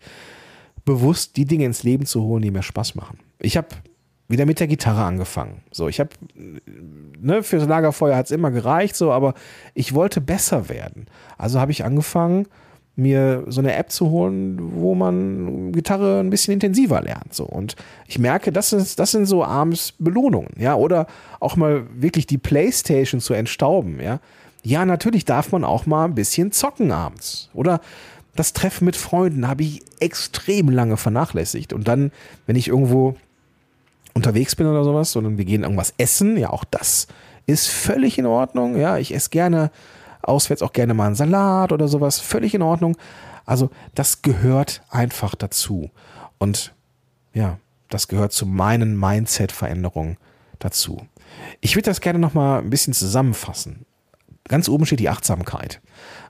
bewusst 0.86 1.38
die 1.38 1.46
Dinge 1.46 1.66
ins 1.66 1.84
Leben 1.84 2.08
zu 2.08 2.24
holen, 2.24 2.42
die 2.42 2.50
mir 2.50 2.64
Spaß 2.64 2.96
machen. 2.96 3.20
Ich 3.38 3.58
habe 3.58 3.68
wieder 4.30 4.46
mit 4.46 4.60
der 4.60 4.68
Gitarre 4.68 5.04
angefangen. 5.04 5.64
So, 5.72 5.90
ich 5.90 6.00
habe, 6.00 6.12
ne, 7.20 7.44
fürs 7.44 7.68
Lagerfeuer 7.68 8.16
hat 8.16 8.28
es 8.28 8.32
immer 8.32 8.52
gereicht, 8.52 8.96
so, 8.96 9.12
aber 9.12 9.34
ich 9.74 9.94
wollte 9.94 10.22
besser 10.22 10.70
werden. 10.70 11.08
Also 11.38 11.60
habe 11.60 11.72
ich 11.72 11.84
angefangen, 11.84 12.48
mir 12.96 13.46
so 13.48 13.62
eine 13.62 13.76
App 13.76 13.92
zu 13.92 14.10
holen, 14.10 14.58
wo 14.76 14.94
man 14.94 15.72
Gitarre 15.72 16.20
ein 16.20 16.30
bisschen 16.30 16.54
intensiver 16.54 17.02
lernt. 17.02 17.34
So. 17.34 17.46
Und 17.46 17.76
ich 18.08 18.20
merke, 18.20 18.52
das, 18.52 18.74
ist, 18.74 19.00
das 19.00 19.12
sind 19.12 19.26
so 19.26 19.44
abends 19.44 19.94
Belohnungen, 19.98 20.52
ja. 20.58 20.76
Oder 20.76 21.08
auch 21.40 21.56
mal 21.56 21.88
wirklich 21.96 22.28
die 22.28 22.38
Playstation 22.38 23.22
zu 23.22 23.34
entstauben, 23.34 24.00
ja. 24.02 24.20
Ja, 24.64 24.86
natürlich 24.86 25.24
darf 25.24 25.52
man 25.54 25.64
auch 25.64 25.86
mal 25.86 26.06
ein 26.06 26.16
bisschen 26.16 26.52
zocken 26.52 26.92
abends. 26.92 27.50
Oder 27.54 27.80
das 28.36 28.52
Treffen 28.54 28.86
mit 28.86 28.98
Freunden 28.98 29.48
habe 29.48 29.64
ich 29.64 29.82
extrem 30.00 30.70
lange 30.70 30.98
vernachlässigt. 30.98 31.72
Und 31.72 31.88
dann, 31.88 32.12
wenn 32.46 32.58
ich 32.58 32.68
irgendwo 32.68 33.16
unterwegs 34.20 34.56
bin 34.56 34.68
oder 34.68 34.84
sowas, 34.84 35.12
sondern 35.12 35.38
wir 35.38 35.46
gehen 35.46 35.64
irgendwas 35.64 35.94
essen. 35.98 36.38
Ja, 36.38 36.50
auch 36.50 36.64
das 36.66 37.08
ist 37.46 37.68
völlig 37.68 38.18
in 38.18 38.26
Ordnung. 38.26 38.78
Ja, 38.78 38.98
ich 38.98 39.14
esse 39.14 39.30
gerne 39.30 39.72
auswärts 40.22 40.62
auch 40.62 40.74
gerne 40.74 40.94
mal 40.94 41.08
einen 41.08 41.16
Salat 41.16 41.72
oder 41.72 41.88
sowas. 41.88 42.20
Völlig 42.20 42.54
in 42.54 42.62
Ordnung. 42.62 42.98
Also 43.46 43.70
das 43.96 44.22
gehört 44.22 44.82
einfach 44.90 45.36
dazu. 45.36 45.90
Und 46.38 46.74
ja, 47.34 47.58
das 47.90 48.08
gehört 48.08 48.34
zu 48.34 48.46
meinen 48.46 49.00
Mindset-Veränderungen 49.00 50.18
dazu. 50.60 51.02
Ich 51.62 51.76
würde 51.76 51.90
das 51.90 52.02
gerne 52.02 52.20
nochmal 52.20 52.60
ein 52.60 52.70
bisschen 52.70 52.94
zusammenfassen. 52.94 53.86
Ganz 54.48 54.68
oben 54.68 54.86
steht 54.86 55.00
die 55.00 55.10
Achtsamkeit. 55.10 55.82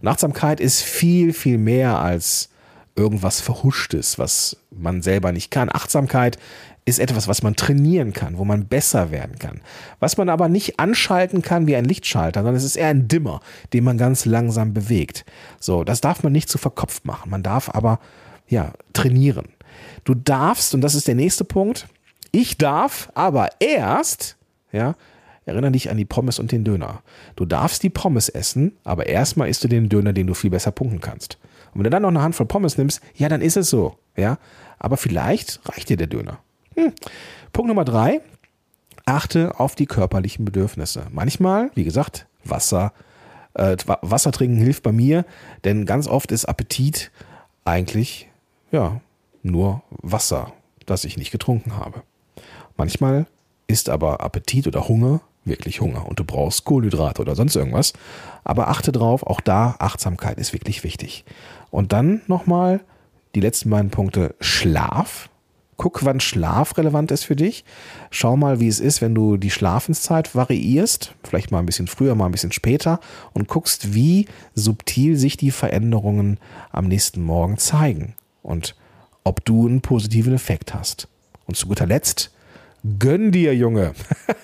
Und 0.01 0.07
Achtsamkeit 0.07 0.59
ist 0.59 0.81
viel, 0.81 1.33
viel 1.33 1.57
mehr 1.57 1.99
als 1.99 2.49
irgendwas 2.95 3.39
Verhuschtes, 3.39 4.19
was 4.19 4.57
man 4.71 5.01
selber 5.01 5.31
nicht 5.31 5.51
kann. 5.51 5.69
Achtsamkeit 5.73 6.37
ist 6.85 6.99
etwas, 6.99 7.27
was 7.27 7.43
man 7.43 7.55
trainieren 7.55 8.13
kann, 8.13 8.37
wo 8.37 8.45
man 8.45 8.65
besser 8.65 9.11
werden 9.11 9.37
kann. 9.37 9.61
Was 9.99 10.17
man 10.17 10.29
aber 10.29 10.49
nicht 10.49 10.79
anschalten 10.79 11.41
kann 11.41 11.67
wie 11.67 11.75
ein 11.75 11.85
Lichtschalter, 11.85 12.41
sondern 12.41 12.55
es 12.55 12.63
ist 12.63 12.75
eher 12.75 12.87
ein 12.87 13.07
Dimmer, 13.07 13.41
den 13.73 13.83
man 13.83 13.97
ganz 13.97 14.25
langsam 14.25 14.73
bewegt. 14.73 15.25
So, 15.59 15.83
das 15.83 16.01
darf 16.01 16.23
man 16.23 16.31
nicht 16.31 16.49
zu 16.49 16.57
verkopft 16.57 17.05
machen. 17.05 17.29
Man 17.29 17.43
darf 17.43 17.69
aber, 17.69 17.99
ja, 18.47 18.73
trainieren. 18.93 19.49
Du 20.03 20.15
darfst, 20.15 20.73
und 20.73 20.81
das 20.81 20.95
ist 20.95 21.07
der 21.07 21.15
nächste 21.15 21.45
Punkt, 21.45 21.87
ich 22.31 22.57
darf 22.57 23.09
aber 23.13 23.49
erst, 23.59 24.37
ja, 24.71 24.95
erinnere 25.45 25.71
dich 25.71 25.89
an 25.89 25.97
die 25.97 26.05
Pommes 26.05 26.39
und 26.39 26.51
den 26.51 26.63
Döner. 26.63 27.01
Du 27.35 27.45
darfst 27.45 27.83
die 27.83 27.89
Pommes 27.89 28.29
essen, 28.29 28.77
aber 28.83 29.07
erstmal 29.07 29.49
isst 29.49 29.63
du 29.63 29.67
den 29.67 29.89
Döner, 29.89 30.13
den 30.13 30.27
du 30.27 30.33
viel 30.33 30.51
besser 30.51 30.71
punkten 30.71 31.01
kannst. 31.01 31.37
Und 31.73 31.79
wenn 31.79 31.83
du 31.83 31.89
dann 31.89 32.03
noch 32.03 32.09
eine 32.09 32.21
Handvoll 32.21 32.45
Pommes 32.45 32.77
nimmst, 32.77 33.01
ja, 33.15 33.29
dann 33.29 33.41
ist 33.41 33.57
es 33.57 33.69
so, 33.69 33.97
ja. 34.15 34.37
Aber 34.79 34.97
vielleicht 34.97 35.59
reicht 35.67 35.89
dir 35.89 35.97
der 35.97 36.07
Döner. 36.07 36.39
Hm. 36.79 36.93
Punkt 37.51 37.67
Nummer 37.67 37.83
drei. 37.83 38.21
Achte 39.05 39.59
auf 39.59 39.75
die 39.75 39.85
körperlichen 39.85 40.45
Bedürfnisse. 40.45 41.07
Manchmal, 41.11 41.71
wie 41.75 41.83
gesagt, 41.83 42.25
Wasser, 42.45 42.93
äh, 43.53 43.75
Wasser 43.85 44.31
trinken 44.31 44.57
hilft 44.57 44.83
bei 44.83 44.93
mir, 44.93 45.25
denn 45.65 45.85
ganz 45.85 46.07
oft 46.07 46.31
ist 46.31 46.45
Appetit 46.45 47.11
eigentlich, 47.65 48.29
ja, 48.71 49.01
nur 49.43 49.83
Wasser, 49.89 50.53
das 50.85 51.03
ich 51.03 51.17
nicht 51.17 51.31
getrunken 51.31 51.75
habe. 51.75 52.03
Manchmal 52.77 53.25
ist 53.67 53.89
aber 53.89 54.21
Appetit 54.21 54.65
oder 54.65 54.87
Hunger 54.87 55.21
wirklich 55.43 55.81
Hunger 55.81 56.07
und 56.07 56.19
du 56.19 56.23
brauchst 56.23 56.63
Kohlenhydrate 56.63 57.21
oder 57.21 57.35
sonst 57.35 57.55
irgendwas. 57.55 57.91
Aber 58.45 58.69
achte 58.69 58.91
drauf, 58.93 59.23
auch 59.23 59.41
da 59.41 59.75
Achtsamkeit 59.79 60.37
ist 60.37 60.53
wirklich 60.53 60.83
wichtig. 60.83 61.25
Und 61.71 61.91
dann 61.91 62.21
nochmal 62.27 62.81
die 63.35 63.41
letzten 63.41 63.69
beiden 63.69 63.89
Punkte 63.89 64.35
Schlaf. 64.39 65.29
Guck, 65.79 66.03
wann 66.03 66.19
Schlaf 66.19 66.77
relevant 66.77 67.09
ist 67.09 67.23
für 67.23 67.37
dich. 67.37 67.63
Schau 68.11 68.35
mal, 68.35 68.59
wie 68.59 68.67
es 68.67 68.81
ist, 68.81 68.99
wenn 68.99 69.15
du 69.15 69.37
die 69.37 69.49
Schlafenszeit 69.49 70.35
variierst, 70.35 71.15
vielleicht 71.23 71.51
mal 71.51 71.59
ein 71.59 71.65
bisschen 71.65 71.87
früher, 71.87 72.15
mal 72.15 72.25
ein 72.25 72.33
bisschen 72.33 72.51
später 72.51 72.99
und 73.31 73.47
guckst, 73.47 73.93
wie 73.93 74.25
subtil 74.55 75.15
sich 75.15 75.37
die 75.37 75.51
Veränderungen 75.51 76.37
am 76.73 76.89
nächsten 76.89 77.23
Morgen 77.23 77.57
zeigen 77.57 78.13
und 78.43 78.75
ob 79.23 79.45
du 79.45 79.67
einen 79.67 79.79
positiven 79.79 80.33
Effekt 80.33 80.73
hast. 80.73 81.07
Und 81.45 81.55
zu 81.55 81.67
guter 81.67 81.85
Letzt, 81.85 82.31
gönn 82.99 83.31
dir, 83.31 83.55
Junge. 83.55 83.93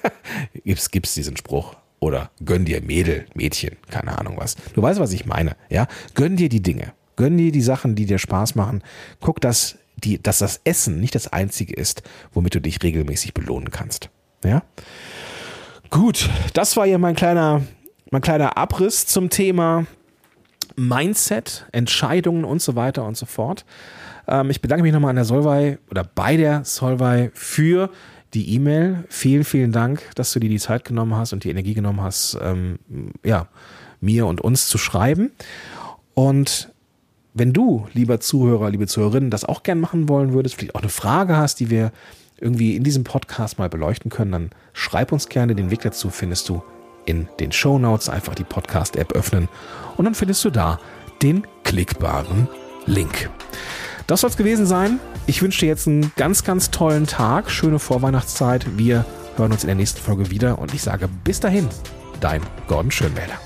gibt's, 0.64 0.90
gibt's 0.90 1.16
diesen 1.16 1.36
Spruch? 1.36 1.76
Oder 2.00 2.32
gönn 2.46 2.64
dir 2.64 2.82
Mädel, 2.82 3.26
Mädchen, 3.34 3.76
keine 3.90 4.18
Ahnung 4.18 4.38
was. 4.38 4.56
Du 4.74 4.82
weißt, 4.82 5.02
was 5.02 5.12
ich 5.12 5.26
meine, 5.26 5.58
ja? 5.70 5.88
Gönn 6.14 6.38
dir 6.38 6.48
die 6.48 6.64
Dinge. 6.64 6.94
Gönn 7.18 7.38
dir 7.38 7.52
die 7.52 7.62
Sachen, 7.62 7.96
die 7.96 8.06
dir 8.06 8.20
Spaß 8.20 8.56
machen. 8.56 8.84
Guck, 9.20 9.42
dass 9.42 9.78
die, 9.98 10.22
dass 10.22 10.40
das 10.40 10.62
Essen 10.64 11.00
nicht 11.00 11.16
das 11.16 11.32
einzige 11.32 11.74
ist, 11.74 12.04
womit 12.34 12.56
du 12.56 12.62
dich 12.62 12.82
regelmäßig 12.84 13.34
belohnen 13.34 13.72
kannst. 13.72 14.10
Ja? 14.44 14.64
Gut, 15.90 16.30
das 16.54 16.76
war 16.78 16.86
ja 16.86 16.98
mein 16.98 17.16
kleiner, 17.16 17.62
mein 18.12 18.22
kleiner 18.22 18.58
Abriss 18.58 19.06
zum 19.06 19.30
Thema 19.30 19.86
Mindset, 20.76 21.68
Entscheidungen 21.72 22.44
und 22.44 22.62
so 22.62 22.76
weiter 22.76 23.06
und 23.06 23.16
so 23.16 23.26
fort. 23.26 23.66
Ähm, 24.28 24.50
ich 24.50 24.62
bedanke 24.62 24.84
mich 24.84 24.94
nochmal 24.94 25.12
an 25.12 25.16
der 25.16 25.26
Solvay 25.26 25.78
oder 25.90 26.04
bei 26.04 26.38
der 26.38 26.66
Solvay 26.66 27.32
für 27.34 27.90
die 28.34 28.54
E-Mail. 28.56 29.06
Vielen, 29.10 29.44
vielen 29.44 29.72
Dank, 29.72 30.04
dass 30.16 30.34
du 30.34 30.40
dir 30.40 30.50
die 30.50 30.60
Zeit 30.60 30.84
genommen 30.84 31.16
hast 31.16 31.34
und 31.34 31.44
die 31.44 31.50
Energie 31.50 31.74
genommen 31.74 32.02
hast, 32.02 32.38
ähm, 32.42 32.80
ja, 33.24 33.48
mir 34.02 34.28
und 34.28 34.42
uns 34.42 34.68
zu 34.68 34.78
schreiben. 34.78 35.32
Und 36.14 36.74
wenn 37.36 37.52
du, 37.52 37.86
lieber 37.94 38.22
Zuhörer, 38.22 38.70
liebe 38.70 38.88
Zuhörerinnen, 38.88 39.30
das 39.30 39.44
auch 39.44 39.62
gern 39.62 39.80
machen 39.80 40.08
wollen 40.08 40.34
würdest, 40.34 40.56
vielleicht 40.56 40.74
auch 40.74 40.82
eine 40.82 40.90
Frage 40.90 41.36
hast, 41.36 41.60
die 41.60 41.70
wir 41.70 41.92
irgendwie 42.40 42.76
in 42.78 42.84
diesem 42.84 43.04
Podcast 43.04 43.60
mal 43.60 43.70
beleuchten 43.70 44.10
können, 44.10 44.32
dann 44.32 44.50
schreib 44.74 45.12
uns 45.12 45.28
gerne. 45.28 45.54
Den 45.54 45.70
Weg 45.70 45.82
dazu 45.82 46.10
findest 46.10 46.48
du 46.48 46.64
in 47.06 47.28
den 47.42 47.52
Show 47.52 47.78
Notes. 47.78 48.08
Einfach 48.08 48.36
die 48.36 48.46
Podcast-App 48.46 49.12
öffnen 49.12 49.50
und 49.98 50.06
dann 50.06 50.16
findest 50.16 50.46
du 50.46 50.50
da 50.50 50.80
den 51.22 51.46
klickbaren 51.66 52.48
Link. 52.86 53.30
Das 54.08 54.22
soll 54.22 54.30
es 54.30 54.38
gewesen 54.38 54.66
sein. 54.66 55.00
Ich 55.28 55.42
wünsche 55.42 55.60
dir 55.62 55.68
jetzt 55.68 55.88
einen 55.88 56.14
ganz, 56.16 56.46
ganz 56.46 56.72
tollen 56.72 57.06
Tag, 57.06 57.52
schöne 57.52 57.80
Vorweihnachtszeit. 57.80 58.78
Wir 58.78 59.06
hören 59.36 59.52
uns 59.52 59.64
in 59.64 59.68
der 59.68 59.76
nächsten 59.76 60.00
Folge 60.00 60.32
wieder 60.32 60.58
und 60.58 60.74
ich 60.74 60.82
sage 60.82 61.10
bis 61.26 61.42
dahin, 61.42 61.68
dein 62.22 62.42
Gordon 62.68 62.92
Schönwälder. 62.92 63.45